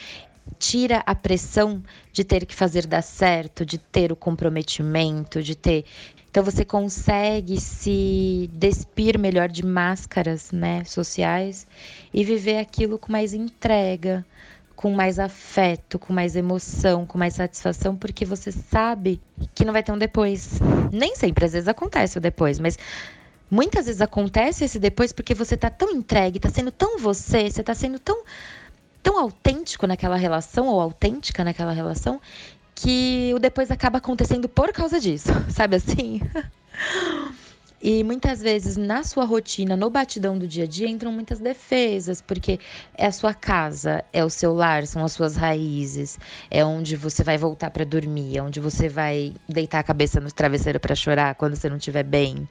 tira 0.58 1.02
a 1.04 1.14
pressão 1.14 1.82
de 2.12 2.24
ter 2.24 2.46
que 2.46 2.54
fazer 2.54 2.86
dar 2.86 3.02
certo, 3.02 3.66
de 3.66 3.78
ter 3.78 4.12
o 4.12 4.16
comprometimento, 4.16 5.42
de 5.42 5.54
ter. 5.54 5.84
Então 6.30 6.44
você 6.44 6.64
consegue 6.64 7.60
se 7.60 8.48
despir 8.52 9.18
melhor 9.18 9.48
de 9.48 9.64
máscaras, 9.64 10.52
né, 10.52 10.84
sociais 10.84 11.66
e 12.12 12.22
viver 12.22 12.58
aquilo 12.58 12.98
com 12.98 13.10
mais 13.10 13.32
entrega, 13.32 14.24
com 14.78 14.92
mais 14.92 15.18
afeto, 15.18 15.98
com 15.98 16.12
mais 16.12 16.36
emoção, 16.36 17.04
com 17.04 17.18
mais 17.18 17.34
satisfação, 17.34 17.96
porque 17.96 18.24
você 18.24 18.52
sabe 18.52 19.20
que 19.52 19.64
não 19.64 19.72
vai 19.72 19.82
ter 19.82 19.90
um 19.90 19.98
depois. 19.98 20.60
Nem 20.92 21.16
sempre, 21.16 21.46
às 21.46 21.52
vezes 21.52 21.66
acontece 21.66 22.16
o 22.16 22.20
depois, 22.20 22.60
mas 22.60 22.78
muitas 23.50 23.86
vezes 23.86 24.00
acontece 24.00 24.64
esse 24.64 24.78
depois 24.78 25.12
porque 25.12 25.34
você 25.34 25.56
tá 25.56 25.68
tão 25.68 25.90
entregue, 25.90 26.38
tá 26.38 26.48
sendo 26.48 26.70
tão 26.70 26.96
você, 26.96 27.50
você 27.50 27.60
tá 27.60 27.74
sendo 27.74 27.98
tão 27.98 28.22
tão 29.02 29.18
autêntico 29.18 29.84
naquela 29.84 30.14
relação 30.14 30.68
ou 30.68 30.80
autêntica 30.80 31.42
naquela 31.42 31.72
relação 31.72 32.20
que 32.72 33.32
o 33.34 33.40
depois 33.40 33.72
acaba 33.72 33.98
acontecendo 33.98 34.48
por 34.48 34.72
causa 34.72 35.00
disso, 35.00 35.30
sabe 35.50 35.74
assim? 35.74 36.20
E 37.80 38.02
muitas 38.02 38.42
vezes 38.42 38.76
na 38.76 39.04
sua 39.04 39.24
rotina, 39.24 39.76
no 39.76 39.88
batidão 39.88 40.36
do 40.36 40.48
dia 40.48 40.64
a 40.64 40.66
dia, 40.66 40.88
entram 40.88 41.12
muitas 41.12 41.38
defesas, 41.38 42.20
porque 42.20 42.58
é 42.96 43.06
a 43.06 43.12
sua 43.12 43.32
casa, 43.32 44.04
é 44.12 44.24
o 44.24 44.30
seu 44.30 44.52
lar, 44.52 44.84
são 44.84 45.04
as 45.04 45.12
suas 45.12 45.36
raízes, 45.36 46.18
é 46.50 46.64
onde 46.64 46.96
você 46.96 47.22
vai 47.22 47.38
voltar 47.38 47.70
para 47.70 47.84
dormir, 47.84 48.36
é 48.36 48.42
onde 48.42 48.58
você 48.58 48.88
vai 48.88 49.32
deitar 49.48 49.78
a 49.78 49.84
cabeça 49.84 50.20
no 50.20 50.32
travesseiro 50.32 50.80
para 50.80 50.94
chorar 50.96 51.36
quando 51.36 51.54
você 51.54 51.68
não 51.68 51.76
estiver 51.76 52.02
bem. 52.02 52.48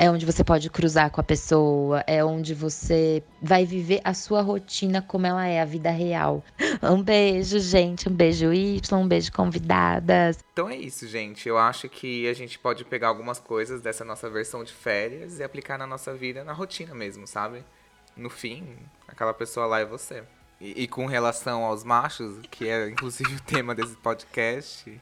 É 0.00 0.08
onde 0.08 0.24
você 0.24 0.44
pode 0.44 0.70
cruzar 0.70 1.10
com 1.10 1.20
a 1.20 1.24
pessoa, 1.24 2.04
é 2.06 2.24
onde 2.24 2.54
você 2.54 3.20
vai 3.42 3.66
viver 3.66 4.00
a 4.04 4.14
sua 4.14 4.40
rotina 4.42 5.02
como 5.02 5.26
ela 5.26 5.44
é, 5.44 5.60
a 5.60 5.64
vida 5.64 5.90
real. 5.90 6.44
Um 6.80 7.02
beijo, 7.02 7.58
gente, 7.58 8.08
um 8.08 8.12
beijo 8.12 8.52
Y, 8.52 8.96
um 8.96 9.08
beijo 9.08 9.32
convidadas. 9.32 10.38
Então 10.52 10.68
é 10.70 10.76
isso, 10.76 11.08
gente. 11.08 11.48
Eu 11.48 11.58
acho 11.58 11.88
que 11.88 12.28
a 12.28 12.32
gente 12.32 12.56
pode 12.56 12.84
pegar 12.84 13.08
algumas 13.08 13.40
coisas 13.40 13.80
dessa 13.80 14.04
nossa 14.04 14.30
versão 14.30 14.62
de 14.62 14.72
férias 14.72 15.40
e 15.40 15.42
aplicar 15.42 15.76
na 15.76 15.88
nossa 15.88 16.14
vida, 16.14 16.44
na 16.44 16.52
rotina 16.52 16.94
mesmo, 16.94 17.26
sabe? 17.26 17.64
No 18.16 18.30
fim, 18.30 18.76
aquela 19.08 19.34
pessoa 19.34 19.66
lá 19.66 19.80
é 19.80 19.84
você. 19.84 20.22
E, 20.60 20.84
e 20.84 20.86
com 20.86 21.06
relação 21.06 21.64
aos 21.64 21.82
machos, 21.82 22.38
que 22.48 22.68
é 22.68 22.88
inclusive 22.88 23.34
o 23.34 23.42
tema 23.42 23.74
desse 23.74 23.96
podcast, 23.96 25.00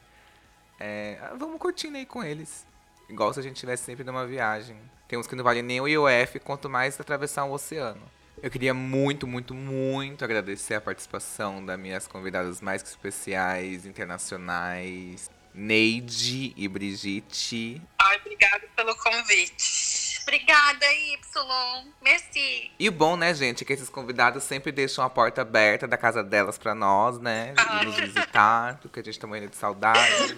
é, 0.79 1.19
vamos 1.37 1.59
curtindo 1.59 1.97
aí 1.97 2.05
com 2.07 2.23
eles. 2.23 2.65
Igual 3.09 3.33
se 3.33 3.39
a 3.39 3.43
gente 3.43 3.55
estivesse 3.55 3.83
sempre 3.83 4.03
numa 4.03 4.25
viagem. 4.25 4.77
Tem 5.07 5.17
uns 5.17 5.27
que 5.27 5.35
não 5.35 5.43
valem 5.43 5.63
nem 5.63 5.79
o 5.79 5.87
IOF, 5.87 6.39
quanto 6.39 6.69
mais 6.69 6.99
atravessar 6.99 7.45
um 7.45 7.51
oceano. 7.51 8.01
Eu 8.41 8.51
queria 8.51 8.73
muito, 8.73 9.25
muito, 9.25 9.53
muito 9.55 10.23
agradecer 10.23 10.75
a 10.75 10.81
participação 10.81 11.65
das 11.65 11.79
minhas 11.79 12.07
convidadas 12.07 12.61
mais 12.61 12.83
que 12.83 12.89
especiais, 12.89 13.85
internacionais, 13.85 15.31
Neide 15.53 16.53
e 16.55 16.67
Brigitte. 16.67 17.81
Ai, 17.97 18.17
obrigada 18.17 18.67
pelo 18.75 18.95
convite. 18.95 20.19
Obrigada, 20.21 20.85
Y. 20.93 21.93
Merci. 22.03 22.71
E 22.77 22.87
o 22.87 22.91
bom, 22.91 23.15
né, 23.15 23.33
gente, 23.33 23.63
é 23.63 23.65
que 23.65 23.73
esses 23.73 23.89
convidados 23.89 24.43
sempre 24.43 24.71
deixam 24.71 25.03
a 25.03 25.09
porta 25.09 25.41
aberta 25.41 25.87
da 25.87 25.97
casa 25.97 26.23
delas 26.23 26.57
pra 26.59 26.75
nós, 26.75 27.17
né? 27.17 27.55
Ah. 27.57 27.81
Ir 27.81 27.85
nos 27.85 27.95
visitar, 27.95 28.77
porque 28.81 28.99
a 28.99 29.03
gente 29.03 29.17
tá 29.17 29.25
morrendo 29.25 29.49
de 29.49 29.55
saudade. 29.55 30.37